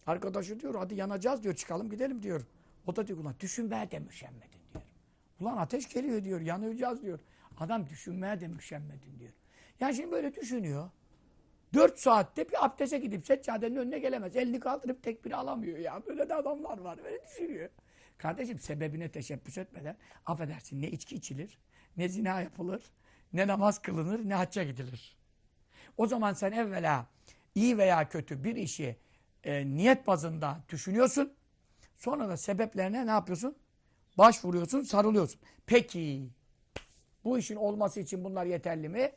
[0.07, 2.45] Arkadaşı diyor hadi yanacağız diyor çıkalım gidelim diyor.
[2.87, 4.57] O da diyor ulan düşünmeye de müşemmedin.
[5.39, 7.19] Ulan ateş geliyor diyor yanacağız diyor.
[7.59, 9.33] Adam düşünmeye de müşemmedin diyor.
[9.79, 10.89] Yani şimdi böyle düşünüyor.
[11.73, 14.35] Dört saatte bir abdese gidip seccadenin önüne gelemez.
[14.35, 16.01] Elini kaldırıp tekbiri alamıyor ya.
[16.07, 17.03] Böyle de adamlar var.
[17.03, 17.69] Böyle düşünüyor.
[18.17, 21.57] Kardeşim sebebine teşebbüs etmeden affedersin ne içki içilir,
[21.97, 22.83] ne zina yapılır,
[23.33, 25.17] ne namaz kılınır, ne hacca gidilir.
[25.97, 27.07] O zaman sen evvela
[27.55, 28.97] iyi veya kötü bir işi
[29.43, 31.33] e, niyet bazında düşünüyorsun.
[31.95, 33.57] Sonra da sebeplerine ne yapıyorsun?
[34.18, 35.41] Başvuruyorsun, sarılıyorsun.
[35.65, 36.30] Peki
[37.24, 39.11] bu işin olması için bunlar yeterli mi?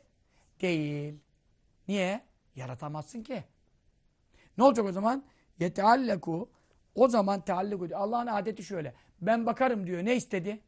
[0.61, 1.19] Değil.
[1.87, 2.21] Niye?
[2.55, 3.43] Yaratamazsın ki.
[4.57, 5.23] Ne olacak o zaman?
[5.59, 6.49] Yetealleku
[6.95, 7.99] o zaman teallik ediyor.
[7.99, 8.93] Allah'ın adeti şöyle.
[9.21, 10.05] Ben bakarım diyor.
[10.05, 10.59] Ne istedi?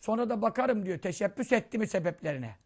[0.00, 0.98] Sonra da bakarım diyor.
[0.98, 2.56] Teşebbüs etti mi sebeplerine?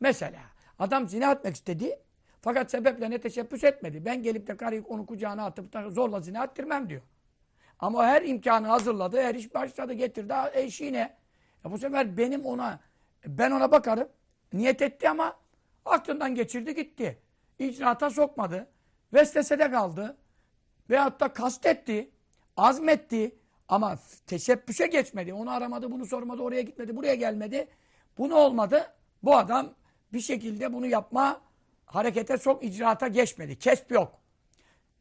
[0.00, 0.40] Mesela
[0.78, 1.98] adam zina etmek istedi.
[2.42, 4.04] Fakat sebeplerine teşebbüs etmedi.
[4.04, 7.02] Ben gelip de karıyı onu kucağına atıp da zorla zina ettirmem diyor.
[7.78, 9.22] Ama her imkanı hazırladı.
[9.22, 11.16] Her iş başladı getirdi eşiğine.
[11.66, 12.80] E bu sefer benim ona
[13.26, 14.08] ben ona bakarım.
[14.52, 15.36] Niyet etti ama
[15.84, 17.18] aklından geçirdi gitti.
[17.58, 18.68] İcraata sokmadı.
[19.12, 20.16] Vesvesede kaldı.
[20.90, 22.10] Veyahut da kastetti.
[22.56, 23.38] Azmetti.
[23.68, 25.34] Ama teşebbüse geçmedi.
[25.34, 27.68] Onu aramadı, bunu sormadı, oraya gitmedi, buraya gelmedi.
[28.18, 28.94] Bu ne olmadı?
[29.22, 29.74] Bu adam
[30.12, 31.40] bir şekilde bunu yapma
[31.86, 33.58] harekete sok, icraata geçmedi.
[33.58, 34.20] Kesp yok.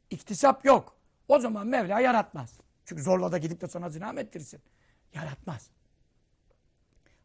[0.09, 0.97] İktisap yok.
[1.27, 2.59] O zaman Mevla yaratmaz.
[2.87, 4.59] Çünkü zorla da gidip de sana zina mı ettirsin?
[5.13, 5.69] Yaratmaz.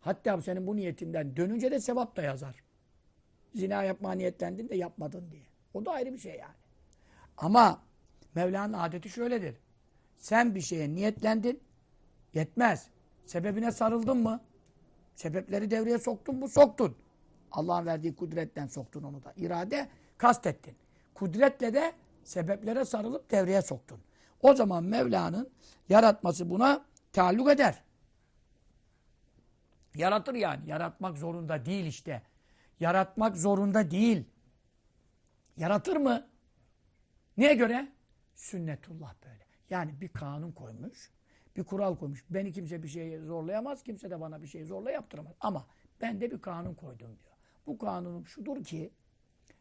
[0.00, 2.62] Hatta senin bu niyetinden dönünce de sevap da yazar.
[3.54, 5.42] Zina yapma niyetlendin de yapmadın diye.
[5.74, 6.54] O da ayrı bir şey yani.
[7.36, 7.82] Ama
[8.34, 9.56] Mevla'nın adeti şöyledir.
[10.16, 11.60] Sen bir şeye niyetlendin,
[12.34, 12.88] yetmez.
[13.26, 14.40] Sebebine sarıldın mı?
[15.14, 16.48] Sebepleri devreye soktun mu?
[16.48, 16.96] Soktun.
[17.52, 19.32] Allah'ın verdiği kudretten soktun onu da.
[19.36, 19.88] İrade
[20.18, 20.74] kastettin.
[21.14, 21.92] Kudretle de
[22.24, 24.00] sebeplere sarılıp devreye soktun.
[24.42, 25.50] O zaman Mevla'nın
[25.88, 27.82] yaratması buna taalluk eder.
[29.94, 30.68] Yaratır yani.
[30.68, 32.22] Yaratmak zorunda değil işte.
[32.80, 34.24] Yaratmak zorunda değil.
[35.56, 36.26] Yaratır mı?
[37.36, 37.92] Neye göre?
[38.34, 39.46] Sünnetullah böyle.
[39.70, 41.10] Yani bir kanun koymuş,
[41.56, 42.24] bir kural koymuş.
[42.30, 45.32] Beni kimse bir şeye zorlayamaz, kimse de bana bir şey zorla yaptıramaz.
[45.40, 45.66] Ama
[46.00, 47.34] ben de bir kanun koydum diyor.
[47.66, 48.92] Bu kanunum şudur ki,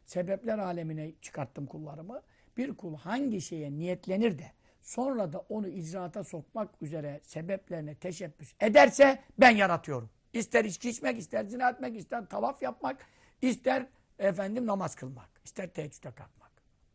[0.06, 2.22] sebepler alemine çıkarttım kullarımı.
[2.58, 4.52] Bir kul hangi şeye niyetlenir de
[4.82, 10.10] sonra da onu icraata sokmak üzere sebeplerine teşebbüs ederse ben yaratıyorum.
[10.34, 13.06] İster içki içmek, ister zina etmek, ister tavaf yapmak,
[13.42, 13.88] ister
[14.20, 16.52] efendim namaz kılmak, ister teheccüde kalkmak.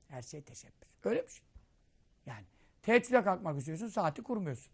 [0.09, 0.89] Her şey teşebbüs.
[1.05, 1.45] Öyle bir şey.
[2.27, 2.45] Yani
[2.83, 4.73] teheccüde kalkmak istiyorsun, saati kurmuyorsun.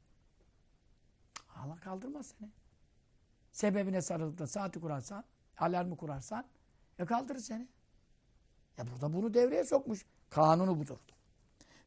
[1.57, 2.51] Allah kaldırmaz seni.
[3.53, 5.25] Sebebine sarılıp da saati kurarsan,
[5.59, 6.47] alarmı kurarsan,
[6.99, 7.69] e kaldırır seni.
[8.79, 10.07] Ya burada bunu devreye sokmuş.
[10.31, 10.99] Kanunu budur.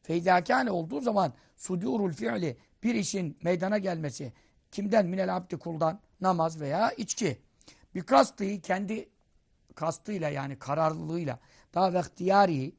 [0.06, 4.32] Feydâkâne olduğu zaman sudûrul fi'li bir işin meydana gelmesi
[4.70, 5.06] kimden?
[5.06, 7.38] Minel abdi kuldan namaz veya içki.
[7.94, 9.08] Bir kastı kendi
[9.74, 11.38] kastıyla yani kararlılığıyla
[11.74, 12.72] daha ve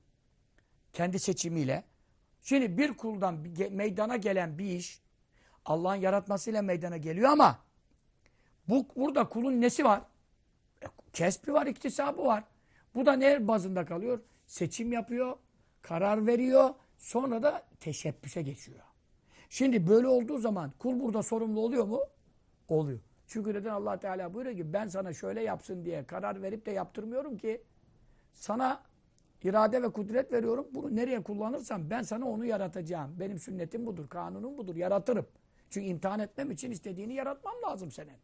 [0.94, 1.84] kendi seçimiyle
[2.42, 5.02] şimdi bir kuldan meydana gelen bir iş
[5.66, 7.60] Allah'ın yaratmasıyla meydana geliyor ama
[8.70, 10.02] bu burada kulun nesi var?
[10.84, 12.44] E, kesbi var, iktisabı var.
[12.96, 14.20] Bu da ne bazında kalıyor?
[14.46, 15.38] Seçim yapıyor,
[15.82, 18.80] karar veriyor, sonra da teşebbüse geçiyor.
[19.50, 22.02] Şimdi böyle olduğu zaman kul burada sorumlu oluyor mu?
[22.68, 23.00] Oluyor.
[23.28, 27.38] Çünkü neden allah Teala buyuruyor ki ben sana şöyle yapsın diye karar verip de yaptırmıyorum
[27.38, 27.62] ki
[28.34, 28.84] sana
[29.44, 30.68] irade ve kudret veriyorum.
[30.72, 33.20] Bunu nereye kullanırsam ben sana onu yaratacağım.
[33.20, 34.76] Benim sünnetim budur, kanunum budur.
[34.76, 35.26] Yaratırım.
[35.70, 38.18] Çünkü imtihan etmem için istediğini yaratmam lazım senin.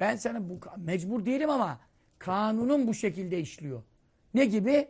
[0.00, 1.80] Ben sana bu mecbur değilim ama
[2.18, 3.82] kanunun bu şekilde işliyor.
[4.34, 4.88] Ne gibi?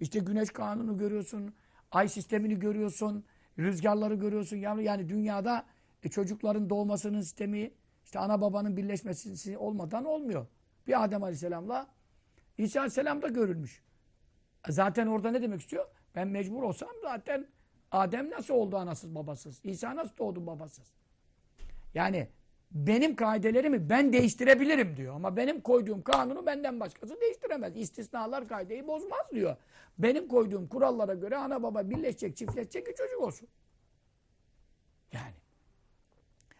[0.00, 1.54] İşte güneş kanunu görüyorsun,
[1.92, 3.24] ay sistemini görüyorsun,
[3.58, 4.56] rüzgarları görüyorsun.
[4.56, 5.66] Yani, yani dünyada
[6.02, 7.70] e, çocukların doğmasının sistemi,
[8.04, 10.46] işte ana babanın birleşmesi olmadan olmuyor.
[10.86, 11.88] Bir Adem Aleyhisselam'la
[12.58, 13.82] İsa Aleyhisselam da görülmüş.
[14.68, 15.86] Zaten orada ne demek istiyor?
[16.14, 17.48] Ben mecbur olsam zaten
[17.90, 19.60] Adem nasıl oldu anasız babasız?
[19.64, 20.92] İsa nasıl doğdu babasız?
[21.94, 22.28] Yani
[22.74, 25.14] benim kaidelerimi ben değiştirebilirim diyor.
[25.14, 27.76] Ama benim koyduğum kanunu benden başkası değiştiremez.
[27.76, 29.56] İstisnalar kaideyi bozmaz diyor.
[29.98, 33.48] Benim koyduğum kurallara göre ana baba birleşecek, çiftleşecek bir çocuk olsun.
[35.12, 35.34] Yani.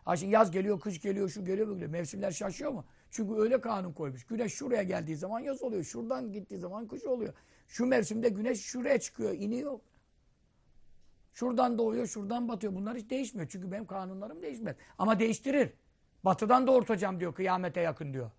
[0.05, 1.91] Ha şimdi yaz geliyor, kış geliyor, şu geliyor, geliyor.
[1.91, 2.85] Mevsimler şaşıyor mu?
[3.11, 4.25] Çünkü öyle kanun koymuş.
[4.25, 5.85] Güneş şuraya geldiği zaman yaz oluyor.
[5.85, 7.35] Şuradan gittiği zaman kış oluyor.
[7.69, 9.79] Şu mevsimde güneş şuraya çıkıyor, iniyor.
[11.33, 12.75] Şuradan doğuyor, şuradan batıyor.
[12.75, 13.49] Bunlar hiç değişmiyor.
[13.49, 14.77] Çünkü benim kanunlarım değişmez.
[14.99, 15.73] Ama değiştirir.
[16.25, 18.31] Batıdan doğurtacağım diyor kıyamete yakın diyor.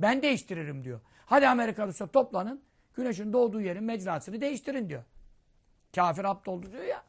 [0.00, 1.00] Ben değiştiririm diyor.
[1.26, 2.62] Hadi Amerika toplanın.
[2.94, 5.04] Güneşin doğduğu yerin mecrasını değiştirin diyor.
[5.94, 7.02] Kafir abd oldu diyor ya.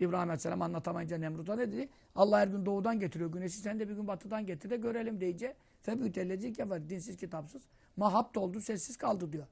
[0.00, 1.88] İbrahim Aleyhisselam anlatamayınca Nemrut'a ne dedi?
[2.14, 5.54] Allah her gün doğudan getiriyor güneşi sen de bir gün batıdan getir de görelim deyince
[5.82, 7.62] febütellezi kefer dinsiz kitapsız
[7.96, 9.46] mahapt oldu sessiz kaldı diyor.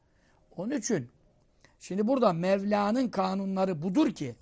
[0.57, 1.09] Onun için
[1.81, 4.37] şimdi burada Mevla'nın kanunları budur ki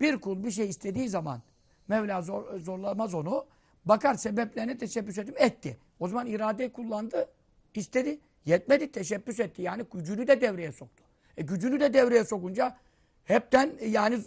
[0.00, 1.42] bir kul bir şey istediği zaman
[1.88, 3.46] Mevla zor, zorlamaz onu.
[3.84, 5.78] Bakar sebeplerine teşebbüs ettim, etti.
[6.00, 7.28] O zaman iradeyi kullandı,
[7.74, 8.20] istedi.
[8.44, 9.62] Yetmedi, teşebbüs etti.
[9.62, 11.04] Yani gücünü de devreye soktu.
[11.36, 12.76] E gücünü de devreye sokunca
[13.24, 14.18] hepten yani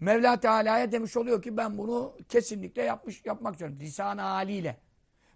[0.00, 3.78] Mevla Teala'ya demiş oluyor ki ben bunu kesinlikle yapmış yapmak istiyorum.
[3.80, 4.76] Lisan-ı haliyle.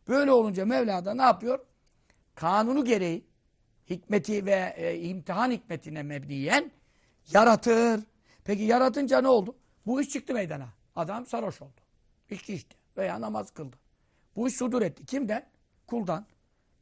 [0.08, 1.58] Böyle olunca Mevla da ne yapıyor?
[2.34, 3.24] Kanunu gereği
[3.90, 6.70] hikmeti ve e, imtihan hikmetine mebniyen
[7.32, 8.00] yaratır.
[8.44, 9.56] Peki yaratınca ne oldu?
[9.86, 10.68] Bu iş çıktı meydana.
[10.96, 11.80] Adam sarhoş oldu.
[12.30, 13.76] İçki içti veya namaz kıldı.
[14.36, 15.06] Bu iş sudur etti.
[15.06, 15.46] Kimden?
[15.86, 16.26] Kuldan.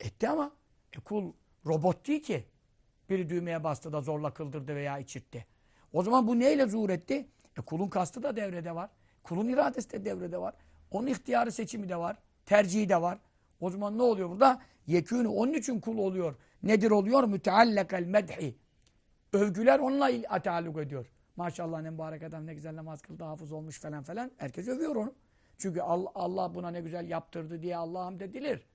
[0.00, 0.52] Etti ama
[0.96, 1.32] e, kul
[1.66, 2.44] robot değil ki.
[3.10, 5.46] Biri düğmeye bastı da zorla kıldırdı veya içirtti.
[5.92, 7.28] O zaman bu neyle zuhur etti?
[7.58, 8.90] E, kulun kastı da devrede var.
[9.22, 10.54] Kulun iradesi de devrede var.
[10.90, 12.16] Onun ihtiyarı seçimi de var.
[12.46, 13.18] Tercihi de var.
[13.60, 14.62] O zaman ne oluyor burada?
[14.86, 16.34] Yekûnü onun için kul oluyor.
[16.62, 17.24] Nedir oluyor?
[17.24, 18.56] Müteallekal medhi.
[19.32, 21.06] Övgüler onunla taalluk ediyor.
[21.36, 24.30] Maşallah ne mübarek adam ne güzel namaz kıldı, hafız olmuş falan falan.
[24.36, 25.14] Herkes övüyor onu.
[25.60, 25.80] Çünkü
[26.14, 28.66] Allah buna ne güzel yaptırdı diye Allah'a hamd edilir.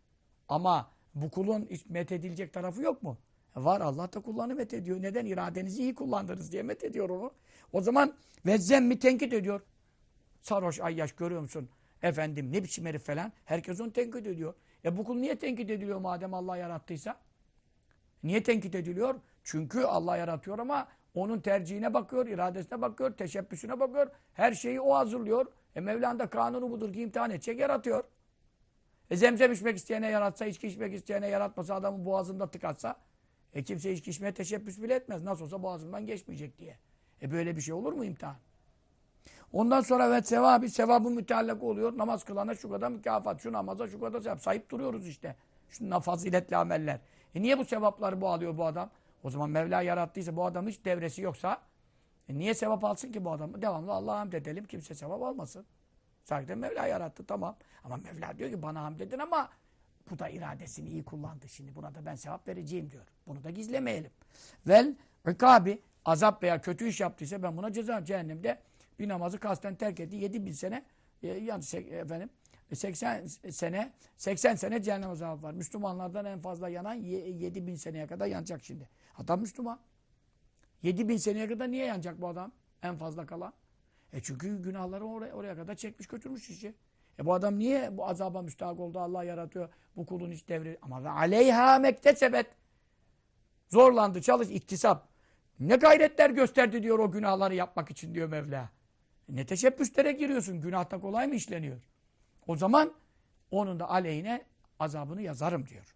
[0.50, 3.18] Ama bu kulun hiç met edilecek tarafı yok mu?
[3.58, 5.02] E var Allah da kullanı met ediyor.
[5.02, 5.26] Neden?
[5.26, 7.32] İradenizi iyi kullandınız diye met ediyor onu.
[7.74, 8.14] O zaman
[8.46, 9.62] ve zemmi tenkit ediyor.
[10.42, 11.70] Sarhoş ayyaş görüyor musun?
[12.02, 13.32] Efendim ne biçim herif falan.
[13.46, 14.54] Herkes onu tenkit ediyor.
[14.86, 17.20] E bu kul niye tenkit ediliyor madem Allah yarattıysa?
[18.24, 19.16] Niye tenkit ediliyor?
[19.44, 24.08] Çünkü Allah yaratıyor ama onun tercihine bakıyor, iradesine bakıyor, teşebbüsüne bakıyor.
[24.34, 25.46] Her şeyi o hazırlıyor.
[25.76, 28.04] E Mevla'nın da kanunu budur ki imtihan edecek, yaratıyor.
[29.10, 32.96] E zemzem içmek isteyene yaratsa, içki içmek isteyene yaratmasa, adamın boğazında tıkatsa,
[33.54, 35.24] e kimse içki içmeye teşebbüs bile etmez.
[35.24, 36.78] Nasıl olsa boğazımdan geçmeyecek diye.
[37.22, 38.36] E böyle bir şey olur mu imtihan?
[39.54, 41.98] Ondan sonra ve sevabı, sevabı müteallak oluyor.
[41.98, 44.42] Namaz kılana şu kadar mükafat, şu namaza şu kadar sevap.
[44.42, 45.36] Sayıp duruyoruz işte.
[45.70, 47.00] Şundan faziletli ameller.
[47.36, 48.90] E niye bu sevapları bu alıyor bu adam?
[49.24, 51.62] O zaman Mevla yarattıysa bu adam hiç devresi yoksa
[52.30, 53.62] e niye sevap alsın ki bu adam?
[53.62, 54.66] Devamlı Allah'a hamd edelim.
[54.66, 55.66] Kimse sevap almasın.
[56.24, 57.58] Sadece Mevla yarattı tamam.
[57.84, 59.50] Ama Mevla diyor ki bana hamd edin ama
[60.12, 61.50] bu da iradesini iyi kullandı.
[61.50, 63.04] Şimdi buna da ben sevap vereceğim diyor.
[63.28, 64.12] Bunu da gizlemeyelim.
[64.68, 64.96] Vel
[65.32, 68.62] ikabi azap veya kötü iş yaptıysa ben buna ceza cehennemde
[69.00, 70.16] bir namazı kasten terk etti.
[70.16, 70.86] 7 bin sene
[71.24, 72.30] e, yani efendim
[72.74, 75.54] 80 sene 80 sene cehennem azabı var.
[75.54, 78.90] Müslümanlardan en fazla yanan 7 bin seneye kadar yanacak şimdi.
[79.18, 79.80] Adam Müslüman.
[80.86, 82.52] 7 bin seneye kadar niye yanacak bu adam?
[82.84, 83.54] En fazla kalan.
[84.14, 86.76] E çünkü günahları oraya, oraya kadar çekmiş götürmüş işi.
[87.20, 89.00] E bu adam niye bu azaba müstahak oldu?
[89.00, 89.70] Allah yaratıyor.
[89.96, 90.78] Bu kulun hiç devri.
[90.82, 92.48] Ama ve aleyha mektesebet.
[93.68, 95.08] Zorlandı, çalış, iktisap.
[95.60, 98.70] Ne gayretler gösterdi diyor o günahları yapmak için diyor Mevla.
[99.30, 100.62] E ne teşebbüslere giriyorsun.
[100.62, 101.82] Günahta kolay mı işleniyor?
[102.48, 102.94] O zaman
[103.52, 104.46] onun da aleyhine
[104.80, 105.96] azabını yazarım diyor.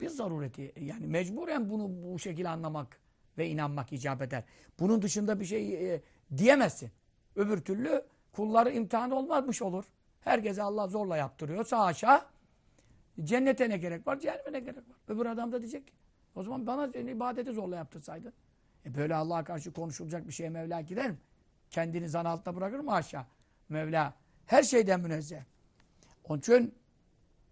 [0.00, 3.05] Bir zarureti yani mecburen bunu bu şekilde anlamak
[3.38, 4.44] ve inanmak icap eder.
[4.80, 6.02] Bunun dışında bir şey e,
[6.36, 6.90] diyemezsin.
[7.36, 9.84] Öbür türlü kulları imtihan olmamış olur.
[10.20, 12.20] Herkese Allah zorla yaptırıyorsa aşağı
[13.22, 14.96] cennete ne gerek var, cehenneme ne gerek var.
[15.08, 15.92] Öbür adam da diyecek
[16.34, 18.32] o zaman bana ibadeti zorla yaptırsaydın.
[18.86, 21.16] E böyle Allah'a karşı konuşulacak bir şeye Mevla gider mi?
[21.70, 23.26] Kendini zan altında bırakır mı aşağı?
[23.68, 24.14] Mevla
[24.46, 25.40] her şeyden münezzeh.
[26.24, 26.74] Onun için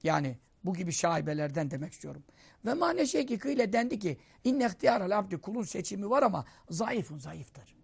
[0.02, 2.24] yani bu gibi şaibelerden demek istiyorum.
[2.66, 7.76] Ve maneşe ki kıyle dendi ki inne ihtiyarel abdi kulun seçimi var ama zayıfın zayıftır.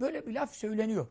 [0.00, 1.06] Böyle bir laf söyleniyor.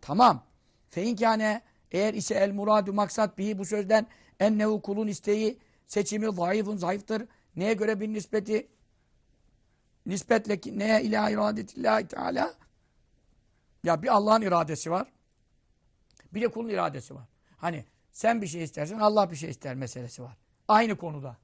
[0.00, 0.46] Tamam.
[0.90, 4.06] Feinkâne eğer ise el muradu maksat bihi bu sözden
[4.40, 7.22] ennehu kulun isteği seçimi zayıfın zayıftır.
[7.56, 8.68] Neye göre bir nispeti?
[10.06, 12.54] Nispetle ki neye ila iradetillahi teala?
[13.84, 15.12] Ya bir Allah'ın iradesi var.
[16.34, 17.28] Bir de kulun iradesi var.
[17.56, 20.36] Hani sen bir şey istersen Allah bir şey ister meselesi var.
[20.70, 21.36] Aynı konuda.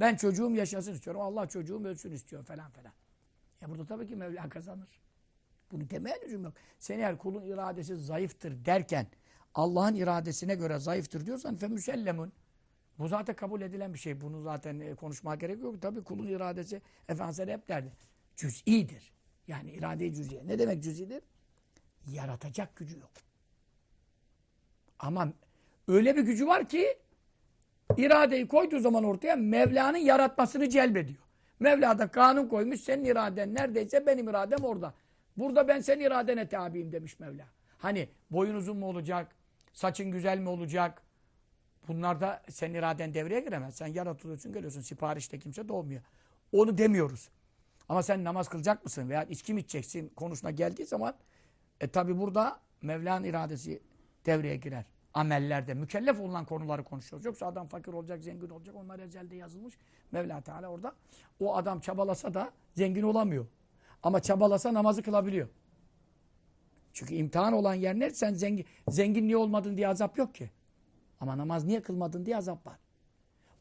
[0.00, 1.20] Ben çocuğum yaşasın istiyorum.
[1.20, 2.92] Allah çocuğum ölsün istiyor falan falan.
[3.60, 5.00] Ya burada tabii ki Mevla kazanır.
[5.72, 6.54] Bunu demeye lüzum yok.
[6.78, 9.06] Sen eğer kulun iradesi zayıftır derken
[9.54, 12.32] Allah'ın iradesine göre zayıftır diyorsan fe müsellemun.
[12.98, 14.20] Bu zaten kabul edilen bir şey.
[14.20, 15.82] Bunu zaten e, konuşmaya gerek yok.
[15.82, 17.92] Tabii kulun iradesi Efendimiz hep derdi.
[18.36, 19.12] Cüz'idir.
[19.48, 20.46] Yani irade-i cüz'iye.
[20.46, 21.22] Ne demek cüz'idir?
[22.06, 23.10] Yaratacak gücü yok.
[24.98, 25.32] Ama
[25.88, 26.98] öyle bir gücü var ki
[27.96, 31.18] iradeyi koyduğu zaman ortaya Mevla'nın yaratmasını celbediyor.
[31.60, 32.80] Mevla da kanun koymuş.
[32.80, 34.94] Senin iraden neredeyse benim iradem orada.
[35.36, 37.44] Burada ben senin iradene tabiyim demiş Mevla.
[37.78, 39.32] Hani boyun uzun mu olacak?
[39.72, 41.02] Saçın güzel mi olacak?
[41.88, 43.74] Bunlarda senin iraden devreye giremez.
[43.74, 44.80] Sen yaratılıyorsun, geliyorsun.
[44.80, 46.02] Siparişte kimse doğmuyor.
[46.52, 47.28] Onu demiyoruz.
[47.88, 51.14] Ama sen namaz kılacak mısın veya içki mi içeceksin konusuna geldiği zaman
[51.80, 53.82] e tabi burada Mevla'nın iradesi
[54.26, 54.84] devreye girer.
[55.16, 57.26] Amellerde mükellef olunan konuları konuşuyoruz.
[57.26, 58.74] Yoksa adam fakir olacak, zengin olacak.
[58.76, 59.74] Onlar ezelde yazılmış.
[60.12, 60.94] Mevla Teala orada.
[61.40, 63.46] O adam çabalasa da zengin olamıyor.
[64.02, 65.48] Ama çabalasa namazı kılabiliyor.
[66.92, 68.10] Çünkü imtihan olan yer ne?
[68.10, 70.50] Sen zengin, zengin olmadın diye azap yok ki.
[71.20, 72.78] Ama namaz niye kılmadın diye azap var.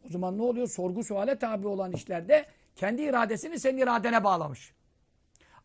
[0.05, 0.67] O zaman ne oluyor?
[0.67, 2.45] Sorgu suale tabi olan işlerde
[2.75, 4.73] kendi iradesini senin iradene bağlamış.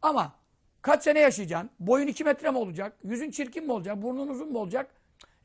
[0.02, 0.34] Ama
[0.82, 1.70] kaç sene yaşayacaksın?
[1.80, 2.96] Boyun iki metre mi olacak?
[3.04, 4.02] Yüzün çirkin mi olacak?
[4.02, 4.99] Burnun uzun mu olacak?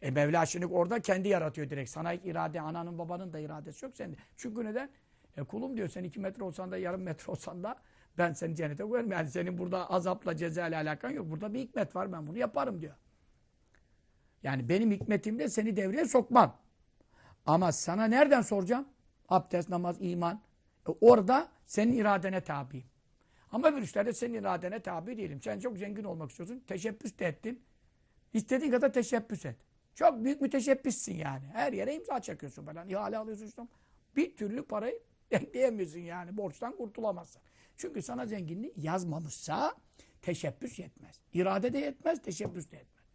[0.06, 1.90] E Mevla şimdi orada kendi yaratıyor direkt.
[1.90, 4.16] Sana irade, ananın babanın da iradesi yok sende.
[4.38, 4.90] Çünkü neden?
[5.38, 7.76] E kulum diyor sen iki metre olsan da yarım metre olsan da
[8.18, 9.12] ben seni cennete koyarım.
[9.12, 11.30] Yani senin burada azapla ceza ile alakan yok.
[11.30, 12.94] Burada bir hikmet var ben bunu yaparım diyor.
[14.44, 16.58] Yani benim hikmetimde seni devreye sokmam.
[17.46, 18.88] Ama sana nereden soracağım?
[19.30, 20.42] Abdest, namaz, iman.
[20.90, 22.88] E orada senin iradene tabiyim.
[23.52, 25.42] Ama bir işlerde senin iradene tabi değilim.
[25.42, 26.64] Sen çok zengin olmak istiyorsun.
[26.68, 27.64] Teşebbüs de ettin.
[28.34, 29.56] İstediğin kadar teşebbüs et.
[29.96, 31.46] Çok büyük müteşebbissin yani.
[31.54, 32.90] Her yere imza çakıyorsun falan.
[32.90, 33.62] İhale alıyorsun işte.
[34.16, 35.00] Bir türlü parayı
[35.32, 36.38] ekleyemiyorsun yani.
[36.38, 37.42] Borçtan kurtulamazsın.
[37.78, 39.76] Çünkü sana zenginliği yazmamışsa
[40.22, 41.20] teşebbüs yetmez.
[41.34, 43.06] İrade de yetmez, teşebbüs de yetmez.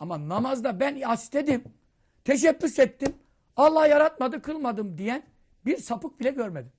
[0.00, 1.64] Ama namazda ben istedim,
[2.24, 3.14] teşebbüs ettim,
[3.56, 5.22] Allah yaratmadı, kılmadım diyen
[5.66, 6.72] bir sapık bile görmedim.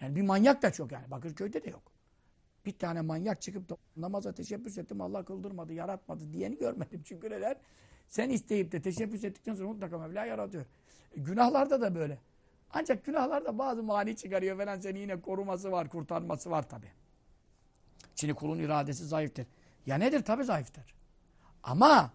[0.00, 1.10] Yani bir manyak da çok yani.
[1.10, 1.92] Bakırköy'de de yok.
[2.66, 7.02] Bir tane manyak çıkıp da namaza teşebbüs ettim, Allah kıldırmadı, yaratmadı diyeni görmedim.
[7.04, 7.56] Çünkü neden?
[8.10, 10.64] Sen isteyip de teşebbüs ettikten sonra mutlaka Mevla yaratıyor.
[11.16, 12.18] E, günahlarda da böyle.
[12.70, 16.86] Ancak günahlarda bazı mani çıkarıyor falan seni yine koruması var, kurtarması var tabi.
[18.16, 19.46] Şimdi kulun iradesi zayıftır.
[19.86, 20.24] Ya nedir?
[20.24, 20.94] Tabi zayıftır.
[21.62, 22.12] Ama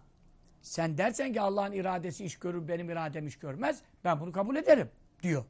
[0.62, 3.82] sen dersen ki Allah'ın iradesi iş görür, benim iradem iş görmez.
[4.04, 4.90] Ben bunu kabul ederim
[5.22, 5.44] diyor.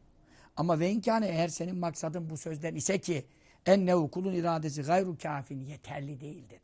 [0.56, 3.24] Ama ve inkâne eğer senin maksadın bu sözden ise ki
[3.66, 6.60] ennehu kulun iradesi gayru kafin yeterli değildir.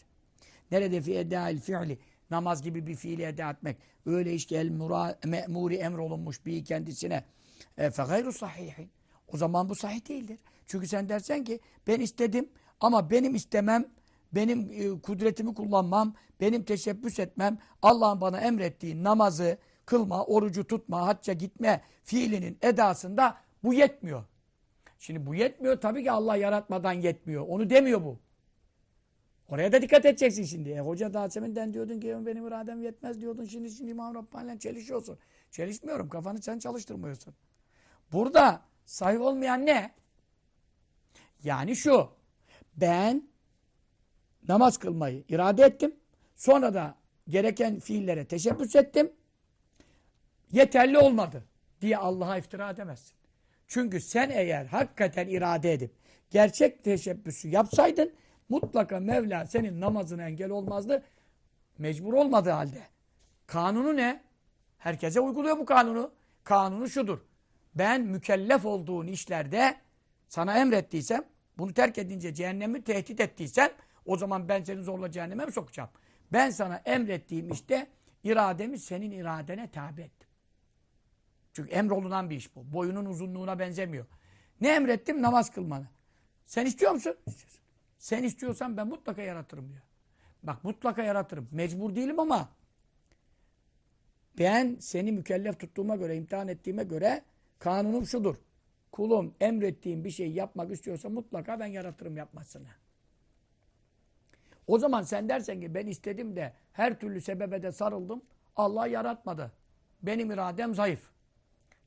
[0.70, 1.99] Nerede fi edâil fi'li
[2.33, 3.76] namaz gibi bir fiili eda etmek
[4.07, 4.68] öyle işte el
[5.24, 7.24] me'muri emrolunmuş bir kendisine
[7.78, 8.91] e, fe gayru sahihin.
[9.28, 10.39] O zaman bu sahih değildir.
[10.66, 12.49] Çünkü sen dersen ki ben istedim
[12.80, 13.85] ama benim istemem
[14.33, 21.33] benim e, kudretimi kullanmam, benim teşebbüs etmem, Allah'ın bana emrettiği namazı kılma, orucu tutma, hacca
[21.33, 24.24] gitme fiilinin edasında bu yetmiyor.
[24.99, 27.45] Şimdi bu yetmiyor tabii ki Allah yaratmadan yetmiyor.
[27.49, 28.18] Onu demiyor bu.
[29.53, 30.70] Oraya da dikkat edeceksin şimdi.
[30.70, 33.44] E, hoca daha seminden diyordun ki benim iradem yetmez diyordun.
[33.44, 35.18] Şimdi şimdi İmam Rabbani'yle çelişiyorsun.
[35.50, 36.09] Çelişmiyorum.
[36.09, 37.34] Kafanı sen çalıştırmıyorsun.
[38.12, 39.92] Burada sahih olmayan ne?
[41.44, 42.09] Yani şu.
[42.76, 43.28] Ben
[44.48, 45.96] namaz kılmayı irade ettim.
[46.34, 46.94] Sonra da
[47.28, 49.12] gereken fiillere teşebbüs ettim.
[50.53, 51.44] Yeterli olmadı
[51.80, 53.16] diye Allah'a iftira edemezsin.
[53.68, 55.94] Çünkü sen eğer hakikaten irade edip
[56.30, 58.12] gerçek teşebbüsü yapsaydın
[58.53, 61.03] mutlaka Mevla senin namazına engel olmazdı.
[61.78, 62.82] Mecbur olmadığı halde.
[63.46, 64.22] Kanunu ne?
[64.78, 66.12] Herkese uyguluyor bu kanunu.
[66.44, 67.18] Kanunu şudur.
[67.74, 69.76] Ben mükellef olduğun işlerde
[70.28, 71.24] sana emrettiysem,
[71.59, 73.70] bunu terk edince cehennemi tehdit ettiysem
[74.07, 75.90] o zaman ben seni zorla cehenneme mi sokacağım?
[76.32, 77.86] Ben sana emrettiğim işte
[78.24, 80.28] irademi senin iradene tabi ettim.
[81.53, 82.72] Çünkü emrolunan bir iş bu.
[82.72, 84.07] Boyunun uzunluğuna benzemiyor.
[84.61, 85.22] Ne emrettim?
[85.22, 85.86] Namaz kılmanı.
[86.46, 87.16] Sen istiyor musun?
[87.26, 87.62] İstiyorsun.
[88.03, 89.82] Sen istiyorsan ben mutlaka yaratırım diyor.
[90.42, 91.48] Bak mutlaka yaratırım.
[91.50, 92.48] Mecbur değilim ama
[94.38, 97.22] ben seni mükellef tuttuğuma göre, imtihan ettiğime göre
[97.59, 98.36] kanunum şudur.
[98.92, 102.68] Kulum emrettiğim bir şeyi yapmak istiyorsa mutlaka ben yaratırım yapmasını.
[104.66, 108.22] O zaman sen dersen ki ben istedim de her türlü sebebe de sarıldım.
[108.57, 109.53] Allah yaratmadı.
[110.03, 111.11] Benim iradem zayıf.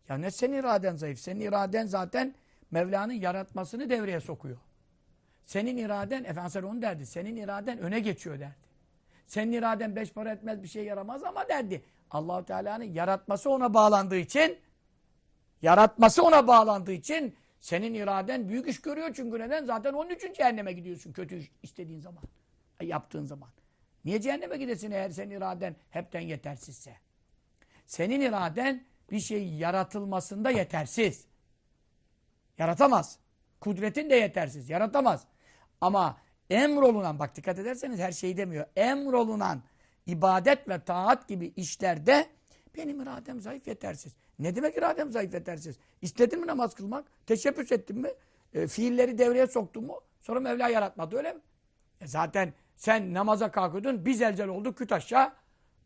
[0.10, 1.20] Ya ne senin iraden zayıf?
[1.20, 2.36] Senin iraden zaten
[2.72, 4.58] Mevla'nın yaratmasını devreye sokuyor.
[5.46, 8.66] Senin iraden, Efendimiz onu derdi, senin iraden öne geçiyor derdi.
[9.28, 11.84] Senin iraden beş para etmez bir şey yaramaz ama derdi.
[12.12, 14.58] Allahu Teala'nın yaratması ona bağlandığı için
[15.62, 19.66] yaratması ona bağlandığı için senin iraden büyük iş görüyor çünkü neden?
[19.66, 22.24] Zaten onun için cehenneme gidiyorsun kötü iş istediğin zaman.
[22.82, 23.50] Yaptığın zaman.
[24.06, 26.98] Niye cehenneme gidesin eğer senin iraden hepten yetersizse?
[27.86, 31.26] Senin iraden bir şey yaratılmasında yetersiz.
[32.58, 33.20] Yaratamaz.
[33.60, 34.70] Kudretin de yetersiz.
[34.70, 35.28] Yaratamaz.
[35.82, 36.18] Ama
[36.50, 38.66] emrolunan, bak dikkat ederseniz her şeyi demiyor.
[38.76, 39.62] Emrolunan
[40.06, 42.28] ibadet ve taat gibi işlerde
[42.78, 44.14] benim iradem zayıf yetersiz.
[44.40, 45.80] Ne demek iradem zayıf yetersiz?
[46.02, 47.06] İstedin mi namaz kılmak?
[47.26, 48.10] Teşebbüs ettin mi?
[48.54, 50.02] E, fiilleri devreye soktun mu?
[50.22, 51.40] Sonra Mevla yaratmadı öyle mi?
[52.02, 55.34] E zaten Sen namaza kalkıyordun, bir zelzel oldu, küt aşağı.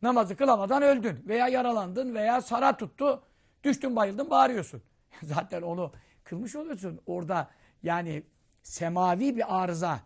[0.02, 1.24] Namazı kılamadan öldün.
[1.28, 3.24] Veya yaralandın veya sara tuttu.
[3.64, 4.82] Düştün bayıldın bağırıyorsun.
[5.24, 5.92] Zaten onu
[6.24, 7.02] kılmış oluyorsun.
[7.06, 7.50] Orada
[7.84, 8.24] yani
[8.64, 9.99] semavi bir arıza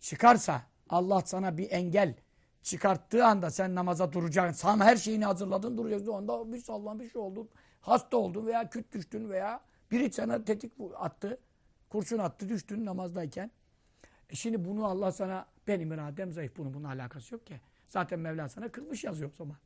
[0.00, 2.14] çıkarsa Allah sana bir engel
[2.62, 4.68] çıkarttığı anda sen namaza duracaksın.
[4.68, 6.06] Sen her şeyini hazırladın duracaksın.
[6.06, 7.48] O anda bir sallan bir şey oldu.
[7.80, 11.38] Hasta oldun veya küt düştün veya biri sana tetik attı.
[11.88, 13.50] Kurşun attı düştün namazdayken.
[14.30, 16.56] E şimdi bunu Allah sana benim iradem zayıf.
[16.56, 17.60] Bunun bunun alakası yok ki.
[17.88, 19.56] Zaten Mevla sana kılmış yazıyor o zaman.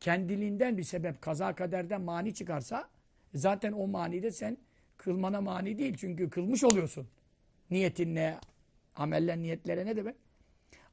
[0.00, 2.88] Kendiliğinden bir sebep kaza kaderden mani çıkarsa
[3.34, 4.58] zaten o mani de sen
[5.04, 5.96] kılmana mani değil.
[5.96, 7.06] Çünkü kılmış oluyorsun.
[7.70, 8.38] Niyetinle,
[8.96, 10.16] ameller niyetlere ne demek?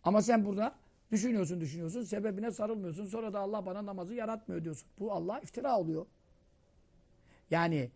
[0.04, 0.76] Ama sen burada
[1.12, 3.06] düşünüyorsun düşünüyorsun sebebine sarılmıyorsun.
[3.06, 4.88] Sonra da Allah bana namazı yaratmıyor diyorsun.
[5.00, 6.06] Bu Allah iftira oluyor.
[7.52, 7.90] Yani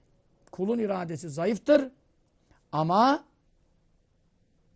[0.52, 1.92] kulun iradesi zayıftır
[2.72, 3.24] ama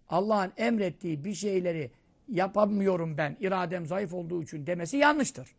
[0.09, 1.91] Allah'ın emrettiği bir şeyleri
[2.29, 5.55] yapamıyorum ben iradem zayıf olduğu için demesi yanlıştır.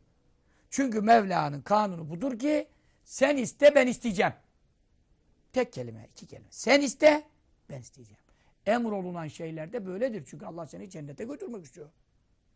[0.71, 2.69] Çünkü Mevla'nın kanunu budur ki
[3.05, 4.33] sen iste ben isteyeceğim.
[5.53, 6.49] Tek kelime, iki kelime.
[6.51, 7.23] Sen iste,
[7.71, 8.23] ben isteyeceğim.
[8.67, 10.25] Emrolunan şeyler de böyledir.
[10.27, 11.89] Çünkü Allah seni cennete götürmek istiyor.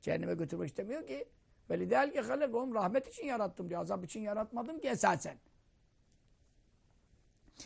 [0.00, 1.28] Cehenneme götürmek istemiyor ki.
[1.70, 3.80] Velidelke halekum rahmet için yarattım diyor.
[3.80, 5.36] Azap için yaratmadım ki esasen.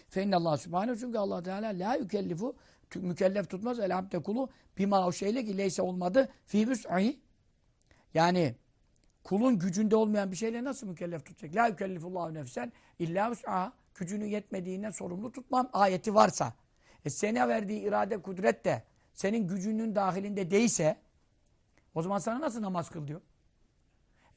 [0.08, 2.56] Fenne Allah Subhanahu çünkü Allah Teala la yükellifu
[2.94, 7.20] mükellef tutmaz elhamde kulu bima o şeyle ki leyse olmadı fi büs'i
[8.14, 8.54] yani
[9.24, 11.56] kulun gücünde olmayan bir şeyle nasıl mükellef tutacak?
[11.56, 16.52] La yükellifullahu nefsen illa büs'a gücünün yetmediğinden sorumlu tutmam ayeti varsa
[17.04, 18.82] e sana verdiği irade kudret de
[19.14, 20.96] senin gücünün dahilinde değilse
[21.94, 23.20] o zaman sana nasıl namaz kıl diyor?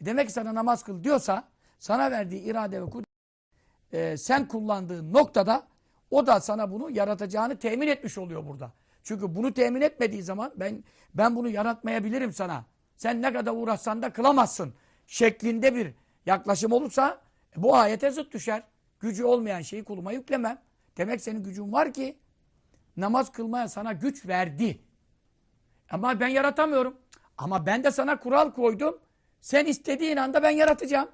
[0.01, 1.47] E demek ki sana namaz kıl diyorsa
[1.80, 3.10] sana verdiği irade ve kudret
[3.91, 5.68] e, sen kullandığın noktada
[6.12, 8.72] o da sana bunu yaratacağını temin etmiş oluyor burada.
[9.03, 10.84] Çünkü bunu temin etmediği zaman ben
[11.14, 12.66] ben bunu yaratmayabilirim sana.
[12.95, 14.74] Sen ne kadar uğraşsan da kılamazsın.
[15.07, 15.93] Şeklinde bir
[16.26, 17.22] yaklaşım olursa
[17.57, 18.64] e, bu ayete zıt düşer.
[19.00, 20.62] Gücü olmayan şeyi kuluma yüklemem.
[20.97, 22.18] Demek senin gücün var ki
[22.97, 24.82] namaz kılmaya sana güç verdi.
[25.89, 26.97] Ama ben yaratamıyorum.
[27.38, 29.00] Ama ben de sana kural koydum.
[29.41, 31.10] Sen istediğin anda ben yaratacağım.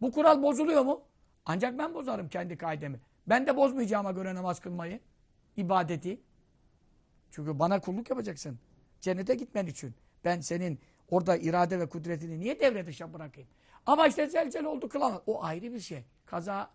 [0.00, 1.02] Bu kural bozuluyor mu?
[1.46, 3.00] Ancak ben bozarım kendi kaidemi.
[3.26, 5.00] Ben de bozmayacağıma göre namaz kılmayı,
[5.56, 6.20] ibadeti.
[7.30, 8.58] Çünkü bana kulluk yapacaksın.
[9.00, 9.94] Cennete gitmen için.
[10.24, 10.78] Ben senin
[11.10, 13.48] orada irade ve kudretini niye devre dışı bırakayım?
[13.86, 15.20] Ama işte zelzel oldu kılamaz.
[15.26, 16.04] O ayrı bir şey.
[16.26, 16.70] Kaza,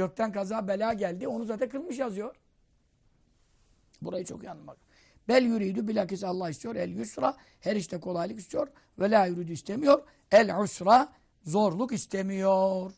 [0.00, 1.28] gökten kaza bela geldi.
[1.28, 2.36] Onu zaten kılmış yazıyor.
[4.02, 4.50] Burayı çok iyi.
[5.28, 6.76] Bel yürüydü bilakis Allah istiyor.
[6.76, 8.68] El yusra her işte kolaylık istiyor.
[8.98, 10.02] Ve la yürüdü istemiyor.
[10.32, 12.92] El usra zorluk istemiyor.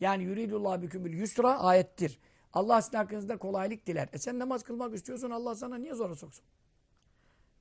[0.00, 2.18] Yani yuridullah bükümül yusra ayettir.
[2.52, 4.08] Allah sizin hakkınızda kolaylık diler.
[4.12, 6.44] E sen namaz kılmak istiyorsun Allah sana niye zora soksun?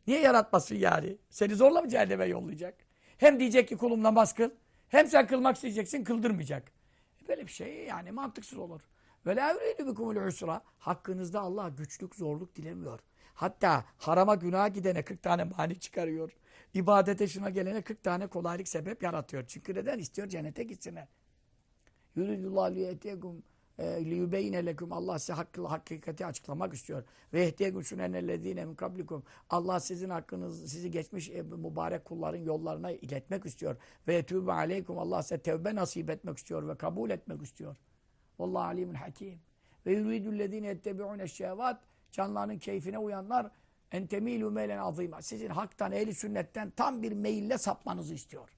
[0.08, 1.18] Niye yaratmasın yani?
[1.30, 2.76] Seni zorla mı cehenneme yollayacak?
[3.18, 4.50] Hem diyecek ki kulum namaz kıl.
[4.90, 6.79] Hem sen kılmak isteyeceksin kıldırmayacak.
[7.30, 8.82] Böyle bir şey yani mantıksız olur.
[9.26, 10.62] Ve la yuridu usra.
[10.80, 13.00] Hakkınızda Allah güçlük, zorluk dilemiyor.
[13.34, 16.32] Hatta harama günah gidene 40 tane mani çıkarıyor.
[16.74, 19.44] İbadete şuna gelene 40 tane kolaylık sebep yaratıyor.
[19.48, 20.00] Çünkü neden?
[20.00, 21.08] istiyor cennete gitsinler.
[22.16, 23.44] Yuridullah liyetiyekum
[23.80, 27.04] liyubeyne lekum Allah size hakkı, hakikati açıklamak istiyor.
[27.34, 33.46] Ve ehdiyekum şunennellezine min kablikum Allah sizin hakkınız sizi geçmiş e, mübarek kulların yollarına iletmek
[33.46, 33.76] istiyor.
[34.08, 37.78] Ve etûbe aleykum Allah size tevbe nasip etmek istiyor ve kabul etmek istiyor.
[38.40, 39.40] Vallahu alimun hakim.
[39.86, 43.52] Ve yuridüllezine ettebi'une şehvat canlarının keyfine uyanlar
[43.92, 45.22] entemîlû meylen azîmâ.
[45.22, 48.50] Sizin haktan, ehli sünnetten tam bir meyille sapmanızı istiyor.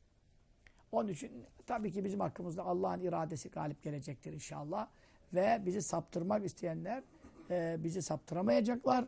[0.92, 4.88] Onun için tabii ki bizim hakkımızda Allah'ın iradesi galip gelecektir inşallah.
[5.34, 7.04] Ve bizi saptırmak isteyenler
[7.50, 9.06] e, bizi saptıramayacaklar.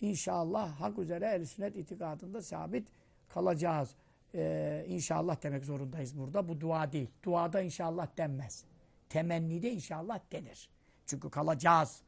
[0.00, 2.88] İnşallah hak üzere el sünnet itikadında sabit
[3.28, 3.94] kalacağız.
[4.34, 6.48] E, inşallah demek zorundayız burada.
[6.48, 7.10] Bu dua değil.
[7.22, 8.64] Duada inşallah denmez.
[9.08, 10.68] Temennide inşallah denir.
[11.06, 12.02] Çünkü kalacağız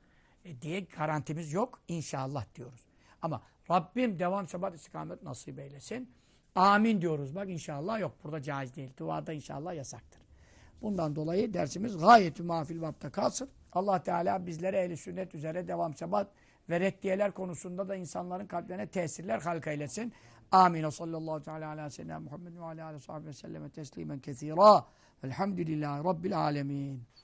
[0.45, 1.81] e, diye garantimiz yok.
[1.89, 2.87] İnşallah diyoruz.
[3.23, 6.11] Ama Rabbim devam sebat istikamet nasip eylesin.
[6.55, 7.35] Amin diyoruz.
[7.35, 8.15] Bak inşallah yok.
[8.25, 8.91] Burada caiz değil.
[8.99, 10.22] Duada inşallah yasaktır.
[10.83, 13.49] Bundan dolayı dersimiz gayet-i mafil vapta kalsın.
[13.73, 16.29] Allah Teala bizlere ehli sünnet üzere devam sebat
[16.71, 20.13] ve reddiyeler konusunda da insanların kalplerine tesirler halka eylesin.
[20.53, 20.89] Amin.
[20.89, 24.85] Sallallahu teala ala seyyidina Muhammed ve ala aleyhi ve selleme teslimen kesira.
[25.25, 27.03] Velhamdülillahi Rabbil alemin.